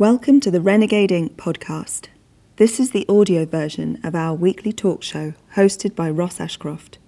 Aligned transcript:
Welcome 0.00 0.40
to 0.40 0.50
the 0.50 0.60
Renegade 0.60 1.10
Inc. 1.10 1.36
podcast. 1.36 2.08
This 2.56 2.80
is 2.80 2.90
the 2.90 3.06
audio 3.08 3.46
version 3.46 4.00
of 4.02 4.16
our 4.16 4.34
weekly 4.34 4.72
talk 4.72 5.04
show 5.04 5.34
hosted 5.54 5.94
by 5.94 6.10
Ross 6.10 6.40
Ashcroft. 6.40 6.98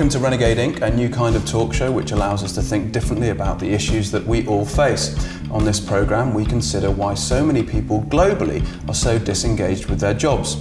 Welcome 0.00 0.18
to 0.18 0.24
Renegade 0.24 0.56
Inc., 0.56 0.80
a 0.80 0.90
new 0.90 1.10
kind 1.10 1.36
of 1.36 1.44
talk 1.44 1.74
show 1.74 1.92
which 1.92 2.12
allows 2.12 2.42
us 2.42 2.54
to 2.54 2.62
think 2.62 2.90
differently 2.90 3.28
about 3.28 3.58
the 3.58 3.68
issues 3.68 4.10
that 4.12 4.26
we 4.26 4.46
all 4.46 4.64
face. 4.64 5.14
On 5.50 5.62
this 5.62 5.78
programme, 5.78 6.32
we 6.32 6.46
consider 6.46 6.90
why 6.90 7.12
so 7.12 7.44
many 7.44 7.62
people 7.62 8.00
globally 8.04 8.64
are 8.88 8.94
so 8.94 9.18
disengaged 9.18 9.90
with 9.90 10.00
their 10.00 10.14
jobs. 10.14 10.54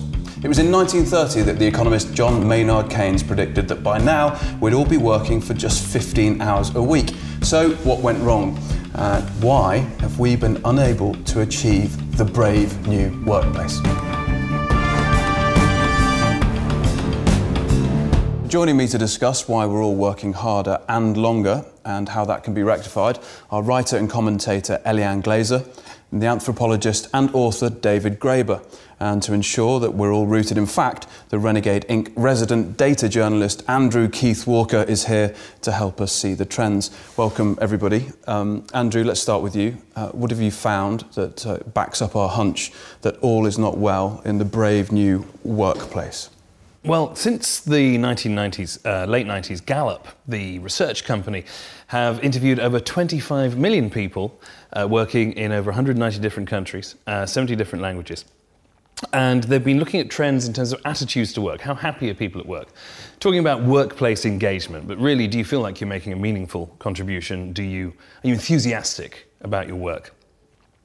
It 0.44 0.50
was 0.50 0.60
in 0.60 0.70
1930 0.70 1.44
that 1.44 1.58
the 1.58 1.66
economist 1.66 2.14
John 2.14 2.46
Maynard 2.46 2.90
Keynes 2.90 3.24
predicted 3.24 3.70
that 3.70 3.82
by 3.82 3.98
now 3.98 4.38
we'd 4.60 4.74
all 4.74 4.86
be 4.86 4.98
working 4.98 5.40
for 5.40 5.54
just 5.54 5.88
15 5.88 6.42
hours 6.42 6.76
a 6.76 6.84
week. 6.84 7.14
So, 7.42 7.70
what 7.86 8.02
went 8.02 8.22
wrong? 8.22 8.58
Uh, 8.94 9.22
why 9.40 9.78
have 10.02 10.20
we 10.20 10.36
been 10.36 10.60
unable 10.66 11.16
to 11.16 11.40
achieve 11.40 12.18
the 12.18 12.26
brave 12.26 12.86
new 12.90 13.18
workplace? 13.24 13.80
Joining 18.50 18.78
me 18.78 18.88
to 18.88 18.98
discuss 18.98 19.48
why 19.48 19.68
we're 19.68 19.84
all 19.84 19.94
working 19.94 20.34
harder 20.34 20.82
and 20.90 21.16
longer 21.16 21.64
and 21.86 22.10
how 22.10 22.26
that 22.26 22.44
can 22.44 22.56
be 22.56 22.64
rectified 22.64 23.20
are 23.52 23.62
writer 23.62 23.96
and 23.96 24.10
commentator 24.10 24.82
Eliane 24.88 25.22
Glaser, 25.22 25.64
and 26.12 26.20
the 26.20 26.26
anthropologist 26.26 27.08
and 27.14 27.30
author 27.36 27.70
David 27.70 28.20
Graeber. 28.20 28.66
And 29.00 29.22
to 29.22 29.34
ensure 29.34 29.80
that 29.82 29.94
we're 29.94 30.12
all 30.12 30.26
rooted 30.26 30.58
in 30.58 30.66
fact, 30.66 31.06
the 31.30 31.38
Renegade 31.38 31.86
Inc. 31.90 32.12
resident 32.16 32.76
data 32.76 33.08
journalist 33.08 33.64
Andrew 33.68 34.10
Keith 34.10 34.48
Walker 34.48 34.82
is 34.82 35.06
here 35.06 35.36
to 35.62 35.72
help 35.72 36.02
us 36.02 36.12
see 36.12 36.34
the 36.34 36.44
trends. 36.44 36.90
Welcome, 37.18 37.56
everybody. 37.62 38.10
Um, 38.26 38.66
Andrew, 38.74 39.04
let's 39.04 39.22
start 39.22 39.44
with 39.44 39.56
you. 39.56 39.78
Uh, 39.96 40.10
what 40.10 40.32
have 40.32 40.42
you 40.42 40.50
found 40.50 41.02
that 41.14 41.46
uh, 41.46 41.60
backs 41.76 42.02
up 42.02 42.16
our 42.16 42.30
hunch 42.30 42.72
that 43.02 43.16
all 43.18 43.46
is 43.46 43.60
not 43.60 43.78
well 43.78 44.24
in 44.26 44.40
the 44.40 44.46
brave 44.46 44.92
new 44.92 45.28
workplace? 45.44 46.32
Well, 46.86 47.14
since 47.14 47.60
the 47.60 47.98
1990s, 47.98 48.86
uh, 48.86 49.06
late 49.06 49.28
90s, 49.28 49.66
Gallup, 49.66 50.08
the 50.26 50.60
research 50.60 51.04
company, 51.04 51.44
have 51.88 52.24
interviewed 52.24 52.58
over 52.58 52.80
25 52.80 53.58
million 53.58 53.90
people 53.90 54.40
uh, 54.72 54.88
working 54.90 55.34
in 55.34 55.52
over 55.52 55.72
190 55.72 56.20
different 56.20 56.48
countries, 56.48 56.96
uh, 57.06 57.26
70 57.26 57.58
different 57.58 57.84
languages. 57.84 58.24
And 59.12 59.44
they've 59.44 59.64
been 59.64 59.80
looking 59.80 60.00
at 60.00 60.10
trends 60.10 60.48
in 60.48 60.54
terms 60.54 60.72
of 60.72 60.80
attitudes 60.86 61.34
to 61.34 61.42
work. 61.42 61.60
How 61.60 61.76
happy 61.76 62.10
are 62.12 62.14
people 62.14 62.40
at 62.40 62.48
work? 62.48 62.70
Talking 63.20 63.40
about 63.40 63.62
workplace 63.64 64.24
engagement, 64.24 64.88
but 64.88 64.98
really, 65.00 65.28
do 65.28 65.38
you 65.38 65.44
feel 65.44 65.60
like 65.60 65.82
you're 65.82 65.88
making 65.90 66.14
a 66.14 66.18
meaningful 66.18 66.68
contribution? 66.80 67.52
Do 67.52 67.64
you, 67.64 67.90
are 68.24 68.28
you 68.28 68.34
enthusiastic 68.34 69.28
about 69.42 69.68
your 69.68 69.78
work? 69.78 70.16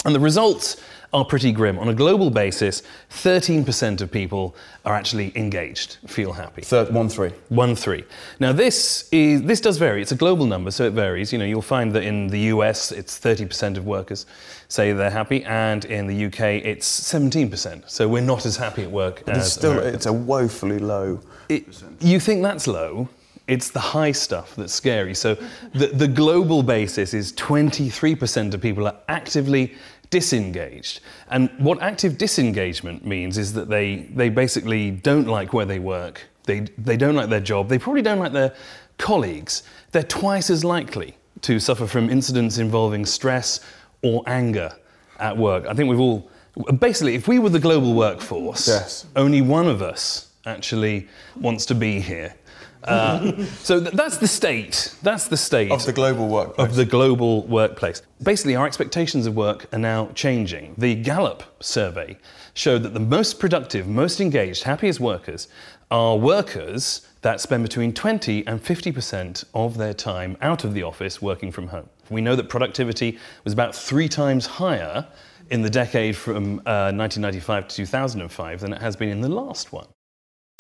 And 0.05 0.15
the 0.15 0.21
results 0.21 0.77
are 1.15 1.25
pretty 1.25 1.53
grim. 1.53 1.79
On 1.79 1.89
a 1.89 1.95
global 1.95 2.29
basis, 2.29 2.83
13% 3.11 4.01
of 4.01 4.11
people 4.11 4.57
are 4.85 4.95
actually 4.95 5.33
engaged, 5.37 5.99
feel 6.09 6.33
happy. 6.33 6.63
Third, 6.63 6.93
one 6.93 7.09
three. 7.09 7.31
One 7.51 7.77
three. 7.77 8.05
Now 8.41 8.53
this 8.53 9.09
is 9.13 9.43
this 9.43 9.61
does 9.61 9.79
vary. 9.79 10.03
It's 10.03 10.11
a 10.13 10.17
global 10.17 10.45
number, 10.45 10.73
so 10.73 10.85
it 10.85 10.93
varies. 10.93 11.33
You 11.33 11.39
know, 11.39 11.45
you'll 11.45 11.63
find 11.63 11.93
that 11.93 12.03
in 12.03 12.27
the 12.27 12.41
US 12.55 12.91
it's 12.91 13.19
30% 13.19 13.77
of 13.77 13.87
workers 13.87 14.27
say 14.69 14.93
they're 14.93 15.09
happy, 15.09 15.45
and 15.45 15.85
in 15.85 16.09
the 16.09 16.27
UK 16.27 16.65
it's 16.65 16.89
17%. 17.13 17.89
So 17.89 18.09
we're 18.09 18.21
not 18.21 18.45
as 18.45 18.57
happy 18.57 18.83
at 18.83 18.91
work 18.91 19.23
but 19.25 19.37
it's 19.37 19.53
still 19.53 19.73
Americans. 19.73 19.95
it's 19.95 20.07
a 20.07 20.13
woefully 20.13 20.81
low. 20.81 21.21
It, 21.49 21.65
you 22.01 22.19
think 22.19 22.43
that's 22.43 22.67
low? 22.67 23.09
It's 23.47 23.69
the 23.71 23.81
high 23.81 24.13
stuff 24.13 24.57
that's 24.57 24.73
scary. 24.73 25.15
So 25.15 25.37
the, 25.75 25.89
the 25.89 26.09
global 26.09 26.63
basis 26.63 27.13
is 27.13 27.33
23% 27.35 28.55
of 28.55 28.61
people 28.61 28.87
are 28.87 28.97
actively 29.09 29.75
disengaged. 30.11 31.01
And 31.31 31.51
what 31.59 31.83
active 31.83 32.19
disengagement 32.19 33.05
means 33.07 33.39
is 33.39 33.53
that 33.55 33.69
they, 33.69 34.09
they 34.15 34.29
basically 34.29 34.91
don't 34.91 35.27
like 35.27 35.53
where 35.53 35.67
they 35.67 35.79
work, 35.79 36.23
they, 36.45 36.61
they 36.79 36.97
don't 36.97 37.15
like 37.15 37.31
their 37.31 37.41
job, 37.41 37.69
they 37.69 37.79
probably 37.79 38.03
don't 38.03 38.19
like 38.19 38.33
their 38.33 38.55
colleagues. 38.99 39.63
They're 39.93 40.03
twice 40.03 40.51
as 40.51 40.65
likely 40.65 41.17
to 41.43 41.59
suffer 41.59 41.87
from 41.87 42.11
incidents 42.11 42.59
involving 42.59 43.05
stress 43.07 43.61
or 44.03 44.23
anger 44.27 44.73
at 45.19 45.37
work. 45.37 45.67
I 45.67 45.75
think 45.75 45.89
we've 45.89 46.01
all, 46.01 46.31
basically, 46.79 47.15
if 47.15 47.29
we 47.29 47.39
were 47.39 47.51
the 47.51 47.59
global 47.59 47.95
workforce, 47.95 48.69
Yes. 48.69 49.07
only 49.17 49.43
one 49.43 49.67
of 49.67 49.83
us 49.83 50.31
actually 50.47 51.09
wants 51.41 51.65
to 51.67 51.75
be 51.75 52.01
here. 52.01 52.35
Uh, 52.85 53.45
so 53.63 53.81
th- 53.81 53.93
that's 53.95 54.19
the 54.19 54.29
state. 54.29 54.95
That's 55.03 55.29
the 55.29 55.37
state 55.37 55.71
Of 55.71 55.85
the 55.87 55.93
global 55.93 56.29
workplace. 56.29 56.69
of 56.69 56.77
the 56.77 56.85
global 56.85 57.47
workplace. 57.47 58.03
Basically, 58.23 58.57
our 58.57 58.67
expectations 58.67 59.27
of 59.27 59.35
work 59.35 59.67
are 59.73 59.79
now 59.79 60.11
changing. 60.15 60.75
The 60.79 60.95
Gallup 60.95 61.43
survey 61.61 62.19
showed 62.53 62.83
that 62.83 62.95
the 62.95 63.01
most 63.01 63.41
productive, 63.41 63.87
most 63.89 64.21
engaged, 64.21 64.63
happiest 64.65 65.01
workers 65.01 65.49
are 65.91 66.17
workers 66.17 67.07
that 67.23 67.41
spend 67.41 67.63
between 67.63 67.93
20 67.93 68.47
and 68.47 68.63
50% 68.63 69.45
of 69.55 69.77
their 69.79 69.95
time 69.95 70.37
out 70.43 70.65
of 70.65 70.75
the 70.75 70.83
office 70.83 71.23
working 71.23 71.51
from 71.51 71.69
home. 71.69 71.89
We 72.11 72.21
know 72.21 72.37
that 72.37 72.49
productivity 72.49 73.19
was 73.45 73.53
about 73.53 73.75
three 73.75 74.09
times 74.09 74.45
higher 74.47 75.07
in 75.51 75.63
the 75.63 75.71
decade 75.71 76.17
from 76.17 76.59
uh, 76.67 76.93
1995 76.93 77.69
to 77.69 77.77
2005 77.77 78.61
than 78.61 78.73
it 78.73 78.81
has 78.81 78.97
been 78.97 79.09
in 79.09 79.21
the 79.21 79.29
last 79.29 79.73
one. 79.73 79.87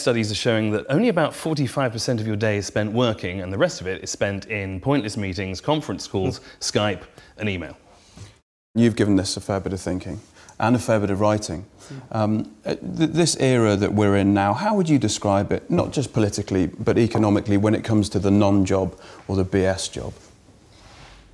Studies 0.05 0.31
are 0.31 0.35
showing 0.35 0.71
that 0.73 0.85
only 0.91 1.09
about 1.09 1.33
45% 1.33 2.21
of 2.21 2.27
your 2.27 2.37
day 2.37 2.59
is 2.59 2.67
spent 2.67 2.93
working, 2.93 3.41
and 3.41 3.51
the 3.51 3.57
rest 3.57 3.81
of 3.81 3.87
it 3.87 4.05
is 4.05 4.11
spent 4.11 4.45
in 4.51 4.79
pointless 4.79 5.17
meetings, 5.17 5.63
conference 5.63 6.07
calls, 6.07 6.43
Skype, 6.61 7.05
and 7.39 7.49
email. 7.49 7.75
You've 8.75 8.97
given 8.97 9.17
this 9.17 9.39
a 9.39 9.41
fair 9.41 9.61
bit 9.61 9.73
of 9.73 9.81
thinking 9.81 10.21
and 10.61 10.77
a 10.77 10.79
fair 10.79 11.01
bit 11.01 11.09
of 11.09 11.23
writing. 11.23 11.65
Um, 12.13 12.55
uh, 12.67 12.75
th- 12.75 13.13
this 13.13 13.35
era 13.41 13.77
that 13.77 13.95
we're 13.95 14.17
in 14.17 14.35
now, 14.35 14.53
how 14.53 14.75
would 14.75 14.91
you 14.91 14.99
describe 14.99 15.51
it, 15.53 15.71
not 15.71 15.91
just 15.91 16.13
politically, 16.13 16.67
but 16.67 16.99
economically, 16.99 17.57
when 17.57 17.75
it 17.75 17.83
comes 17.83 18.11
to 18.11 18.19
the 18.19 18.31
non 18.31 18.67
job 18.67 19.01
or 19.27 19.37
the 19.37 19.45
BS 19.47 19.91
job? 19.91 20.13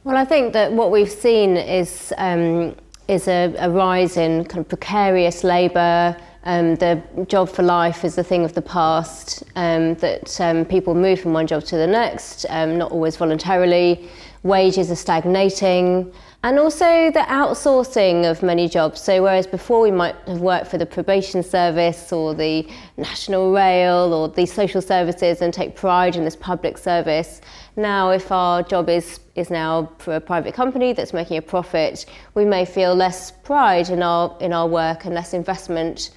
Well, 0.05 0.17
I 0.17 0.25
think 0.25 0.53
that 0.53 0.73
what 0.73 0.93
we've 0.93 1.11
seen 1.11 1.57
is 1.57 2.13
um, 2.19 2.77
is 3.09 3.27
a, 3.27 3.53
a 3.59 3.69
rise 3.69 4.17
in 4.17 4.45
kind 4.45 4.61
of 4.61 4.69
precarious 4.69 5.43
labour. 5.43 6.17
Um, 6.45 6.77
the 6.77 7.03
job 7.29 7.51
for 7.51 7.63
life 7.63 8.03
is 8.03 8.17
a 8.17 8.25
thing 8.25 8.45
of 8.45 8.55
the 8.55 8.63
past. 8.63 9.43
Um, 9.57 9.95
that 9.97 10.41
um, 10.41 10.65
people 10.65 10.95
move 10.95 11.21
from 11.21 11.35
one 11.35 11.47
job 11.47 11.65
to 11.65 11.77
the 11.77 11.87
next, 11.87 12.47
um, 12.49 12.79
not 12.79 12.93
always 12.93 13.17
voluntarily. 13.17 14.09
Wages 14.43 14.91
are 14.91 14.97
stagnating, 14.97 16.11
and 16.43 16.59
also 16.59 17.11
the 17.11 17.27
outsourcing 17.29 18.31
of 18.31 18.43
many 18.43 18.71
jobs. 18.71 19.03
So, 19.03 19.23
whereas 19.23 19.47
before 19.47 19.83
we 19.83 19.91
might 19.91 20.17
have 20.27 20.41
worked 20.41 20.69
for 20.69 20.79
the 20.79 20.87
probation 20.87 21.43
service 21.43 22.11
or 22.11 22.35
the 22.35 22.67
National 22.97 23.53
Rail 23.53 24.15
or 24.15 24.29
the 24.29 24.47
social 24.47 24.81
services 24.81 25.43
and 25.43 25.53
take 25.53 25.77
pride 25.77 26.17
in 26.17 26.25
this 26.25 26.37
public 26.37 26.79
service, 26.79 27.43
now 27.77 28.09
if 28.13 28.33
our 28.33 28.63
job 28.63 28.89
is 28.89 29.21
is 29.35 29.51
now 29.51 29.93
for 29.99 30.17
a 30.17 30.21
private 30.21 30.55
company 30.55 30.95
that's 30.95 31.13
making 31.13 31.37
a 31.37 31.43
profit, 31.43 32.07
we 32.33 32.47
may 32.47 32.65
feel 32.65 32.95
less 32.95 33.31
pride 33.31 33.91
in 33.91 34.03
our 34.03 34.35
in 34.41 34.55
our 34.55 34.67
work 34.67 35.05
and 35.05 35.15
less 35.15 35.35
investment 35.35 36.11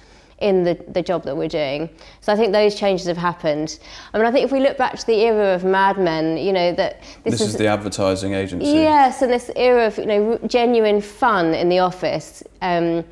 in 0.44 0.62
the, 0.62 0.74
the 0.88 1.00
job 1.00 1.24
that 1.24 1.34
we're 1.34 1.48
doing. 1.48 1.88
So 2.20 2.30
I 2.30 2.36
think 2.36 2.52
those 2.52 2.74
changes 2.74 3.06
have 3.06 3.16
happened. 3.16 3.78
I 4.12 4.18
mean, 4.18 4.26
I 4.26 4.30
think 4.30 4.44
if 4.44 4.52
we 4.52 4.60
look 4.60 4.76
back 4.76 4.98
to 4.98 5.06
the 5.06 5.14
era 5.14 5.54
of 5.54 5.64
Mad 5.64 5.96
Men, 5.96 6.36
you 6.36 6.52
know, 6.52 6.70
that 6.74 7.02
this, 7.24 7.38
This, 7.38 7.48
is 7.48 7.56
the 7.56 7.66
advertising 7.66 8.34
agency. 8.34 8.66
Yes, 8.66 9.22
and 9.22 9.32
this 9.32 9.50
era 9.56 9.86
of 9.86 9.96
you 9.96 10.04
know 10.04 10.38
genuine 10.46 11.00
fun 11.00 11.54
in 11.54 11.70
the 11.70 11.78
office, 11.78 12.42
um, 12.60 13.02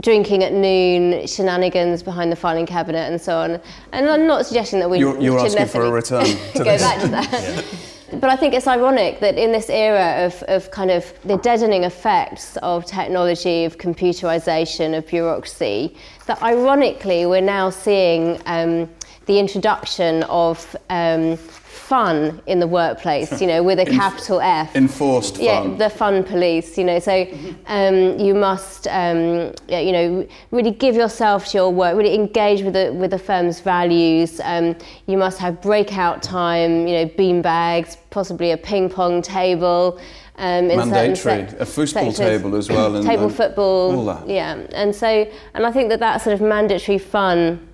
drinking 0.00 0.42
at 0.42 0.52
noon, 0.52 1.24
shenanigans 1.28 2.02
behind 2.02 2.32
the 2.32 2.36
filing 2.36 2.66
cabinet, 2.66 3.08
and 3.08 3.20
so 3.20 3.38
on. 3.38 3.60
And 3.92 4.08
I'm 4.08 4.26
not 4.26 4.44
suggesting 4.44 4.80
that 4.80 4.90
we 4.90 4.98
You're, 4.98 5.20
you're 5.20 5.38
should 5.48 5.56
asking 5.56 5.80
for 5.80 5.86
a 5.86 5.92
return 5.92 6.24
to 6.54 6.58
go 6.58 6.64
this. 6.64 6.82
back 6.82 7.00
to 7.02 7.08
that. 7.08 7.64
But 8.20 8.30
I 8.30 8.36
think 8.36 8.54
it's 8.54 8.66
ironic 8.66 9.20
that 9.20 9.36
in 9.36 9.50
this 9.50 9.68
era 9.68 10.26
of, 10.26 10.42
of 10.44 10.70
kind 10.70 10.90
of 10.90 11.12
the 11.24 11.36
deadening 11.38 11.84
effects 11.84 12.56
of 12.58 12.84
technology, 12.84 13.64
of 13.64 13.78
computerization, 13.78 14.96
of 14.96 15.06
bureaucracy, 15.06 15.96
that 16.26 16.42
ironically 16.42 17.26
we're 17.26 17.40
now 17.40 17.70
seeing 17.70 18.40
um, 18.46 18.88
the 19.26 19.38
introduction 19.38 20.22
of 20.24 20.76
um, 20.90 21.36
fun 21.36 22.40
in 22.46 22.60
the 22.60 22.66
workplace, 22.66 23.40
you 23.40 23.46
know, 23.46 23.62
with 23.62 23.78
a 23.78 23.84
capital 24.00 24.40
F. 24.40 24.74
Enforced 24.74 25.36
fun. 25.36 25.44
Yeah, 25.44 25.76
the 25.76 25.90
fun 25.90 26.24
police, 26.24 26.78
you 26.78 26.84
know. 26.84 26.98
So 26.98 27.26
um, 27.66 28.18
you 28.18 28.34
must, 28.34 28.86
um, 28.88 29.52
you 29.68 29.92
know, 29.92 30.26
really 30.50 30.70
give 30.70 30.94
yourself 30.94 31.46
to 31.48 31.58
your 31.58 31.70
work, 31.70 31.96
really 31.96 32.14
engage 32.14 32.62
with 32.62 32.74
the 32.74 32.92
with 32.92 33.10
the 33.10 33.18
firm's 33.18 33.60
values. 33.60 34.40
Um, 34.42 34.76
you 35.06 35.18
must 35.18 35.38
have 35.38 35.60
breakout 35.60 36.22
time, 36.22 36.86
you 36.86 36.94
know, 36.94 37.06
bean 37.16 37.42
bags, 37.42 37.96
possibly 38.10 38.52
a 38.52 38.56
ping 38.56 38.88
pong 38.88 39.20
table. 39.20 40.00
Um, 40.36 40.70
in 40.70 40.76
Mandatory, 40.76 41.14
sec- 41.16 41.60
a 41.60 41.66
football 41.66 42.12
sectors. 42.12 42.16
table 42.18 42.56
as 42.56 42.68
well. 42.68 42.96
And, 42.96 43.06
table 43.06 43.26
and 43.26 43.34
football, 43.34 43.96
all 43.96 44.04
that. 44.06 44.28
yeah. 44.28 44.54
And 44.72 44.94
so, 44.94 45.30
and 45.54 45.64
I 45.64 45.70
think 45.70 45.90
that 45.90 46.00
that 46.00 46.22
sort 46.22 46.34
of 46.34 46.40
mandatory 46.40 46.98
fun 46.98 47.68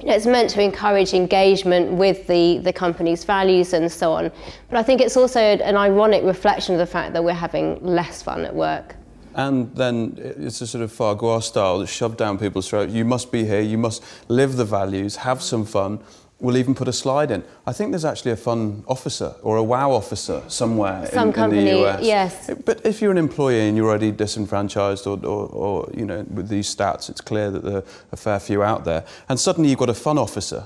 you 0.00 0.06
know, 0.06 0.14
it's 0.14 0.26
meant 0.26 0.50
to 0.50 0.62
encourage 0.62 1.14
engagement 1.14 1.92
with 1.92 2.26
the, 2.26 2.58
the 2.58 2.72
company's 2.72 3.24
values 3.24 3.72
and 3.72 3.90
so 3.90 4.12
on. 4.12 4.30
But 4.68 4.78
I 4.78 4.82
think 4.82 5.00
it's 5.00 5.16
also 5.16 5.40
an 5.40 5.76
ironic 5.76 6.22
reflection 6.22 6.74
of 6.74 6.78
the 6.78 6.86
fact 6.86 7.14
that 7.14 7.24
we're 7.24 7.32
having 7.32 7.82
less 7.84 8.22
fun 8.22 8.44
at 8.44 8.54
work. 8.54 8.94
And 9.34 9.74
then 9.74 10.14
it's 10.18 10.60
a 10.60 10.66
sort 10.66 10.82
of 10.82 10.92
Farquhar 10.92 11.42
style 11.42 11.78
that's 11.78 11.90
shoved 11.90 12.18
down 12.18 12.38
people's 12.38 12.68
throats. 12.68 12.92
You 12.92 13.04
must 13.04 13.32
be 13.32 13.44
here, 13.44 13.60
you 13.60 13.78
must 13.78 14.02
live 14.28 14.56
the 14.56 14.64
values, 14.64 15.16
have 15.16 15.42
some 15.42 15.64
fun. 15.64 16.00
We'll 16.38 16.58
even 16.58 16.74
put 16.74 16.86
a 16.86 16.92
slide 16.92 17.30
in. 17.30 17.42
I 17.66 17.72
think 17.72 17.92
there's 17.92 18.04
actually 18.04 18.32
a 18.32 18.36
fun 18.36 18.84
officer 18.86 19.34
or 19.42 19.56
a 19.56 19.62
wow 19.62 19.90
officer 19.92 20.42
somewhere 20.48 21.06
Some 21.06 21.28
in, 21.28 21.32
company, 21.34 21.60
in 21.60 21.76
the 21.76 21.86
US. 21.86 22.04
yes. 22.04 22.50
But 22.64 22.84
if 22.84 23.00
you're 23.00 23.10
an 23.10 23.16
employee 23.18 23.68
and 23.68 23.76
you're 23.76 23.88
already 23.88 24.12
disenfranchised 24.12 25.06
or, 25.06 25.16
or, 25.24 25.46
or, 25.48 25.90
you 25.94 26.04
know, 26.04 26.26
with 26.28 26.48
these 26.48 26.74
stats, 26.74 27.08
it's 27.08 27.22
clear 27.22 27.50
that 27.50 27.64
there 27.64 27.76
are 27.78 27.84
a 28.12 28.16
fair 28.16 28.38
few 28.38 28.62
out 28.62 28.84
there. 28.84 29.04
And 29.30 29.40
suddenly 29.40 29.70
you've 29.70 29.78
got 29.78 29.88
a 29.88 29.94
fun 29.94 30.18
officer. 30.18 30.64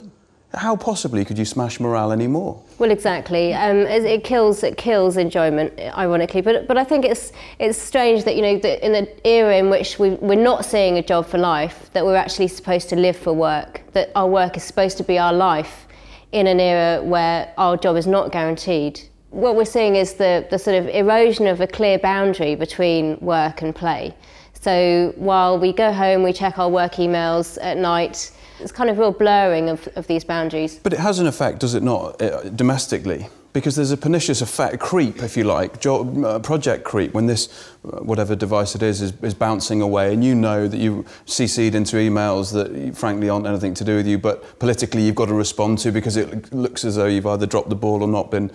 How 0.54 0.74
possibly 0.74 1.24
could 1.24 1.38
you 1.38 1.44
smash 1.44 1.78
morale 1.78 2.10
anymore? 2.10 2.60
Well, 2.78 2.90
exactly. 2.90 3.54
Um, 3.54 3.78
it, 3.78 4.24
kills 4.24 4.64
it 4.64 4.76
kills 4.76 5.16
enjoyment, 5.16 5.78
ironically. 5.78 6.40
But 6.40 6.66
but 6.66 6.76
I 6.76 6.82
think 6.82 7.04
it's 7.04 7.32
it's 7.60 7.78
strange 7.78 8.24
that 8.24 8.34
you 8.34 8.42
know 8.42 8.58
that 8.58 8.84
in 8.84 8.92
the 8.92 9.26
era 9.26 9.56
in 9.56 9.70
which 9.70 10.00
we 10.00 10.10
we're 10.10 10.34
not 10.34 10.64
seeing 10.64 10.98
a 10.98 11.02
job 11.02 11.26
for 11.26 11.38
life, 11.38 11.90
that 11.92 12.04
we're 12.04 12.16
actually 12.16 12.48
supposed 12.48 12.88
to 12.88 12.96
live 12.96 13.16
for 13.16 13.32
work. 13.32 13.82
That 13.92 14.10
our 14.16 14.26
work 14.26 14.56
is 14.56 14.64
supposed 14.64 14.96
to 14.98 15.04
be 15.04 15.18
our 15.18 15.32
life, 15.32 15.86
in 16.32 16.48
an 16.48 16.58
era 16.58 17.02
where 17.02 17.52
our 17.56 17.76
job 17.76 17.96
is 17.96 18.08
not 18.08 18.32
guaranteed. 18.32 19.00
What 19.30 19.54
we're 19.54 19.64
seeing 19.64 19.94
is 19.94 20.14
the 20.14 20.48
the 20.50 20.58
sort 20.58 20.76
of 20.76 20.88
erosion 20.88 21.46
of 21.46 21.60
a 21.60 21.66
clear 21.68 21.96
boundary 21.96 22.56
between 22.56 23.18
work 23.20 23.62
and 23.62 23.72
play. 23.72 24.16
So 24.54 25.14
while 25.16 25.58
we 25.58 25.72
go 25.72 25.92
home, 25.92 26.24
we 26.24 26.32
check 26.32 26.58
our 26.58 26.68
work 26.68 26.94
emails 26.94 27.56
at 27.62 27.76
night. 27.76 28.32
It's 28.60 28.72
kind 28.72 28.90
of 28.90 28.98
real 28.98 29.12
blurring 29.12 29.68
of, 29.68 29.88
of 29.96 30.06
these 30.06 30.24
boundaries. 30.24 30.78
But 30.82 30.92
it 30.92 30.98
has 30.98 31.18
an 31.18 31.26
effect, 31.26 31.60
does 31.60 31.74
it 31.74 31.82
not, 31.82 32.20
uh, 32.20 32.48
domestically? 32.50 33.28
Because 33.52 33.74
there's 33.74 33.90
a 33.90 33.96
pernicious 33.96 34.42
effect, 34.42 34.78
creep, 34.78 35.24
if 35.24 35.36
you 35.36 35.42
like, 35.42 35.80
jo- 35.80 36.24
uh, 36.24 36.38
project 36.38 36.84
creep, 36.84 37.12
when 37.14 37.26
this, 37.26 37.48
uh, 37.84 37.98
whatever 37.98 38.36
device 38.36 38.76
it 38.76 38.82
is, 38.82 39.02
is, 39.02 39.12
is 39.22 39.34
bouncing 39.34 39.82
away, 39.82 40.14
and 40.14 40.22
you 40.22 40.36
know 40.36 40.68
that 40.68 40.76
you 40.76 41.04
CC'd 41.26 41.74
into 41.74 41.96
emails 41.96 42.52
that 42.52 42.96
frankly 42.96 43.28
aren't 43.28 43.46
anything 43.46 43.74
to 43.74 43.82
do 43.82 43.96
with 43.96 44.06
you, 44.06 44.18
but 44.18 44.58
politically 44.60 45.02
you've 45.02 45.16
got 45.16 45.26
to 45.26 45.34
respond 45.34 45.78
to 45.80 45.90
because 45.90 46.16
it 46.16 46.52
looks 46.52 46.84
as 46.84 46.94
though 46.94 47.06
you've 47.06 47.26
either 47.26 47.44
dropped 47.44 47.70
the 47.70 47.74
ball 47.74 48.02
or 48.02 48.08
not 48.08 48.30
been, 48.30 48.52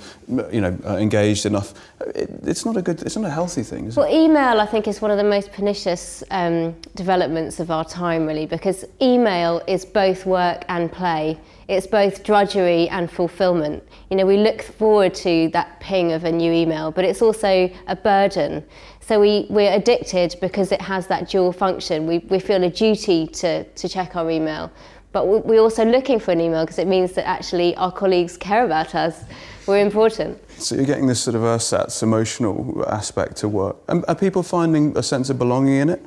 you 0.50 0.62
know, 0.62 0.78
uh, 0.86 0.96
engaged 0.96 1.46
enough. 1.46 1.74
It, 2.16 2.30
it's 2.44 2.66
not 2.66 2.78
a 2.78 2.82
good, 2.82 3.02
it's 3.02 3.18
not 3.18 3.26
a 3.26 3.32
healthy 3.32 3.64
thing, 3.64 3.88
is 3.88 3.98
it? 3.98 4.00
Well, 4.00 4.10
email, 4.14 4.62
I 4.62 4.66
think, 4.66 4.88
is 4.88 5.02
one 5.02 5.12
of 5.12 5.18
the 5.18 5.26
most 5.26 5.52
pernicious 5.52 6.24
um, 6.32 6.74
developments 6.96 7.60
of 7.60 7.70
our 7.70 7.84
time, 7.84 8.26
really, 8.26 8.46
because 8.46 8.86
email 9.02 9.62
is 9.68 9.84
both 9.84 10.26
work 10.26 10.64
and 10.70 10.90
play. 10.90 11.38
It's 11.68 11.88
both 11.88 12.24
drudgery 12.24 12.88
and 12.90 13.10
fulfillment. 13.10 13.84
You 14.12 14.18
know, 14.18 14.26
we 14.26 14.38
look 14.38 14.62
forward 14.62 15.16
to 15.16 15.50
that 15.50 15.80
ping 15.80 16.12
of 16.12 16.24
a 16.24 16.32
new 16.32 16.52
email, 16.52 16.92
but 16.92 17.06
it's 17.06 17.22
also 17.24 17.72
a 17.88 17.96
burden. 17.96 18.64
So 19.00 19.20
we, 19.20 19.48
we're 19.50 19.72
addicted 19.74 20.36
because 20.42 20.72
it 20.72 20.82
has 20.82 21.08
that 21.08 21.30
dual 21.30 21.52
function. 21.52 22.06
We, 22.06 22.20
we 22.30 22.40
feel 22.40 22.64
a 22.64 22.70
duty 22.70 23.26
to, 23.28 23.64
to 23.64 23.90
check 23.90 24.16
our 24.16 24.30
email, 24.30 24.72
but 25.12 25.28
we- 25.28 25.40
we're 25.40 25.60
also 25.62 25.84
looking 25.86 26.20
for 26.20 26.32
an 26.32 26.40
email 26.42 26.64
because 26.66 26.78
it 26.80 26.88
means 26.88 27.14
that 27.14 27.28
actually 27.28 27.76
our 27.78 27.92
colleagues 27.92 28.38
care 28.38 28.64
about 28.64 28.94
us. 28.94 29.24
We're 29.66 29.80
important. 29.80 30.38
So 30.60 30.76
you're 30.76 30.86
getting 30.86 31.08
this 31.08 31.20
sort 31.22 31.36
of 31.36 31.44
uh, 31.44 31.56
ersatz 31.56 32.04
emotional 32.04 32.86
aspect 32.88 33.38
to 33.38 33.50
work. 33.50 33.78
And 33.88 34.06
are 34.08 34.14
people 34.16 34.44
finding 34.44 34.96
a 34.96 35.02
sense 35.02 35.32
of 35.32 35.40
belonging 35.40 35.78
in 35.78 35.90
it? 35.90 36.06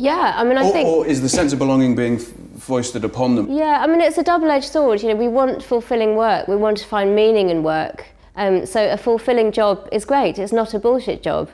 Yeah, 0.00 0.32
I 0.34 0.44
mean, 0.44 0.56
I 0.56 0.66
or, 0.66 0.72
think. 0.72 0.88
or 0.88 1.06
is 1.06 1.20
the 1.20 1.28
sense 1.28 1.52
of 1.52 1.58
belonging 1.58 1.94
being 1.94 2.18
foisted 2.18 3.04
upon 3.04 3.36
them? 3.36 3.52
Yeah, 3.52 3.82
I 3.82 3.86
mean, 3.86 4.00
it's 4.00 4.16
a 4.16 4.22
double 4.22 4.50
edged 4.50 4.70
sword. 4.70 5.02
You 5.02 5.10
know, 5.10 5.14
we 5.14 5.28
want 5.28 5.62
fulfilling 5.62 6.16
work, 6.16 6.48
we 6.48 6.56
want 6.56 6.78
to 6.78 6.86
find 6.86 7.14
meaning 7.14 7.50
in 7.50 7.62
work. 7.62 8.06
Um, 8.34 8.64
so, 8.64 8.90
a 8.90 8.96
fulfilling 8.96 9.52
job 9.52 9.86
is 9.92 10.06
great, 10.06 10.38
it's 10.38 10.52
not 10.52 10.72
a 10.72 10.78
bullshit 10.78 11.22
job. 11.22 11.50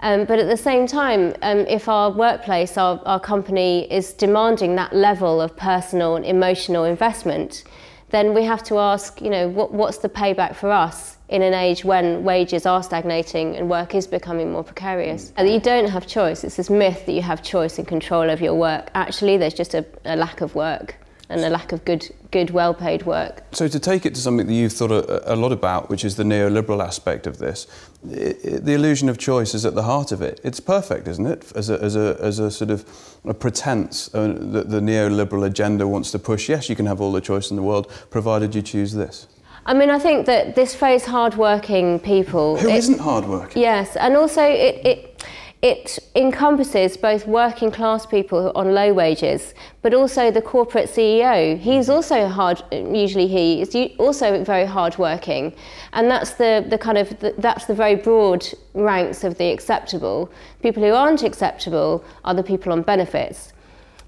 Um, 0.00 0.24
but 0.24 0.38
at 0.38 0.48
the 0.48 0.56
same 0.56 0.86
time, 0.86 1.34
um, 1.42 1.58
if 1.66 1.90
our 1.90 2.10
workplace, 2.10 2.78
our, 2.78 3.02
our 3.04 3.20
company 3.20 3.86
is 3.92 4.14
demanding 4.14 4.76
that 4.76 4.94
level 4.94 5.42
of 5.42 5.54
personal 5.58 6.16
and 6.16 6.24
emotional 6.24 6.84
investment, 6.84 7.64
then 8.08 8.32
we 8.32 8.44
have 8.44 8.62
to 8.64 8.78
ask, 8.78 9.20
you 9.20 9.28
know, 9.28 9.46
what, 9.48 9.74
what's 9.74 9.98
the 9.98 10.08
payback 10.08 10.56
for 10.56 10.70
us 10.70 11.18
in 11.30 11.42
an 11.42 11.54
age 11.54 11.84
when 11.84 12.24
wages 12.24 12.66
are 12.66 12.82
stagnating 12.82 13.56
and 13.56 13.70
work 13.70 13.94
is 13.94 14.06
becoming 14.06 14.50
more 14.52 14.64
precarious? 14.64 15.32
And 15.36 15.48
you 15.48 15.60
don't 15.60 15.88
have 15.88 16.06
choice. 16.06 16.44
It's 16.44 16.56
this 16.56 16.68
myth 16.68 17.06
that 17.06 17.12
you 17.12 17.22
have 17.22 17.42
choice 17.42 17.78
and 17.78 17.86
control 17.86 18.30
over 18.30 18.42
your 18.44 18.54
work. 18.54 18.90
Actually, 18.94 19.36
there's 19.38 19.54
just 19.54 19.74
a, 19.74 19.86
a 20.04 20.16
lack 20.16 20.40
of 20.40 20.54
work 20.54 20.96
and 21.28 21.42
a 21.42 21.48
lack 21.48 21.70
of 21.70 21.84
good, 21.84 22.12
good, 22.32 22.50
well-paid 22.50 23.06
work. 23.06 23.44
So 23.52 23.68
to 23.68 23.78
take 23.78 24.04
it 24.04 24.16
to 24.16 24.20
something 24.20 24.48
that 24.48 24.52
you've 24.52 24.72
thought 24.72 24.90
a, 24.90 25.32
a 25.32 25.36
lot 25.36 25.52
about, 25.52 25.88
which 25.88 26.04
is 26.04 26.16
the 26.16 26.24
neoliberal 26.24 26.84
aspect 26.84 27.28
of 27.28 27.38
this, 27.38 27.68
i 28.04 28.34
i 28.44 28.58
the 28.58 28.74
illusion 28.74 29.08
of 29.08 29.16
choice 29.16 29.54
is 29.54 29.64
at 29.64 29.76
the 29.76 29.84
heart 29.84 30.10
of 30.10 30.22
it. 30.22 30.40
It's 30.42 30.58
perfect, 30.58 31.06
isn't 31.06 31.26
it? 31.26 31.52
As 31.54 31.70
a, 31.70 31.80
as 31.80 31.94
a, 31.94 32.18
as 32.20 32.40
a 32.40 32.50
sort 32.50 32.70
of 32.70 32.84
a 33.24 33.32
pretense 33.32 34.12
uh, 34.12 34.34
that 34.56 34.70
the 34.70 34.80
neoliberal 34.80 35.46
agenda 35.46 35.86
wants 35.86 36.10
to 36.10 36.18
push. 36.18 36.48
Yes, 36.48 36.68
you 36.68 36.74
can 36.74 36.86
have 36.86 37.00
all 37.00 37.12
the 37.12 37.20
choice 37.20 37.50
in 37.50 37.56
the 37.56 37.62
world, 37.62 37.86
provided 38.10 38.56
you 38.56 38.62
choose 38.62 38.94
this. 38.94 39.28
I 39.66 39.74
mean, 39.74 39.90
I 39.90 39.98
think 39.98 40.26
that 40.26 40.54
this 40.54 40.74
phrase 40.74 41.04
"hard-working 41.04 42.00
people" 42.00 42.56
Who 42.56 42.68
it- 42.68 42.88
not 42.88 43.00
hardworking? 43.00 43.62
Yes, 43.62 43.96
and 43.96 44.16
also 44.16 44.42
it, 44.42 44.86
it, 44.86 45.24
it 45.62 45.98
encompasses 46.14 46.96
both 46.96 47.26
working 47.26 47.70
class 47.70 48.06
people 48.06 48.50
on 48.54 48.72
low 48.72 48.94
wages, 48.94 49.54
but 49.82 49.92
also 49.92 50.30
the 50.30 50.40
corporate 50.40 50.88
CEO. 50.88 51.58
He's 51.58 51.90
also 51.90 52.28
hard, 52.28 52.62
usually 52.72 53.26
he 53.26 53.60
is 53.60 53.76
also 53.98 54.42
very 54.42 54.64
hardworking. 54.64 55.54
And 55.92 56.10
that's 56.10 56.32
the, 56.32 56.64
the 56.66 56.78
kind 56.78 56.96
of, 56.96 57.18
the, 57.20 57.34
that's 57.36 57.66
the 57.66 57.74
very 57.74 57.94
broad 57.94 58.46
ranks 58.72 59.22
of 59.22 59.36
the 59.36 59.50
acceptable. 59.50 60.32
People 60.62 60.82
who 60.82 60.94
aren't 60.94 61.22
acceptable 61.22 62.02
are 62.24 62.32
the 62.32 62.42
people 62.42 62.72
on 62.72 62.80
benefits 62.80 63.52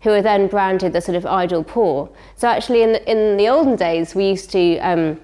who 0.00 0.10
are 0.10 0.22
then 0.22 0.46
branded 0.48 0.94
the 0.94 1.00
sort 1.02 1.16
of 1.16 1.26
idle 1.26 1.62
poor. 1.62 2.08
So 2.36 2.48
actually, 2.48 2.82
in 2.82 2.92
the, 2.92 3.10
in 3.10 3.36
the 3.36 3.48
olden 3.48 3.76
days, 3.76 4.14
we 4.14 4.30
used 4.30 4.50
to, 4.50 4.78
um, 4.78 5.20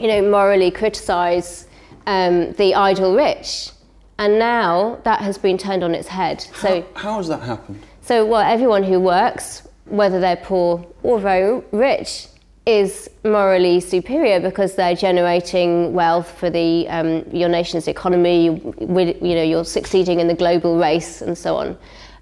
you 0.00 0.08
know, 0.08 0.22
morally 0.22 0.70
criticise 0.70 1.66
um, 2.06 2.52
the 2.52 2.74
idle 2.74 3.14
rich, 3.14 3.70
and 4.18 4.38
now 4.38 4.98
that 5.04 5.20
has 5.20 5.38
been 5.38 5.58
turned 5.58 5.84
on 5.84 5.94
its 5.94 6.08
head. 6.08 6.40
So, 6.40 6.82
How, 6.94 7.00
how 7.00 7.16
has 7.18 7.28
that 7.28 7.42
happened? 7.42 7.82
so 8.00 8.24
well, 8.24 8.40
everyone 8.40 8.82
who 8.82 8.98
works, 8.98 9.68
whether 9.84 10.18
they're 10.18 10.36
poor 10.36 10.86
or 11.02 11.20
very 11.20 11.62
rich, 11.72 12.26
is 12.66 13.10
morally 13.24 13.80
superior 13.80 14.40
because 14.40 14.74
they're 14.74 14.94
generating 14.94 15.92
wealth 15.92 16.30
for 16.38 16.50
the 16.50 16.88
um, 16.88 17.24
your 17.32 17.48
nation's 17.48 17.88
economy. 17.88 18.44
You, 18.46 18.74
you, 18.80 19.34
know, 19.34 19.42
you're 19.42 19.64
succeeding 19.64 20.20
in 20.20 20.28
the 20.28 20.34
global 20.34 20.78
race 20.78 21.22
and 21.22 21.36
so 21.36 21.56
on. 21.56 21.78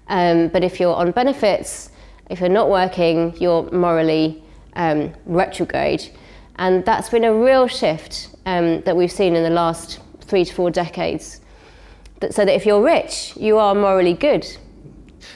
Um, 0.07 0.47
but 0.49 0.63
if 0.63 0.79
you're 0.79 0.95
on 0.95 1.11
benefits, 1.11 1.91
if 2.29 2.39
you're 2.39 2.49
not 2.49 2.69
working, 2.69 3.35
you're 3.39 3.69
morally 3.71 4.43
um, 4.75 5.13
retrograde, 5.25 6.09
and 6.59 6.83
that's 6.83 7.09
been 7.09 7.23
a 7.23 7.33
real 7.33 7.67
shift 7.67 8.35
um, 8.45 8.81
that 8.81 8.95
we've 8.95 9.11
seen 9.11 9.33
in 9.33 9.43
the 9.43 9.49
last 9.49 9.99
three 10.19 10.43
to 10.43 10.53
four 10.53 10.69
decades. 10.69 11.39
That, 12.19 12.35
so 12.35 12.43
that 12.43 12.53
if 12.53 12.65
you're 12.65 12.83
rich, 12.83 13.35
you 13.37 13.57
are 13.57 13.73
morally 13.73 14.13
good. 14.13 14.45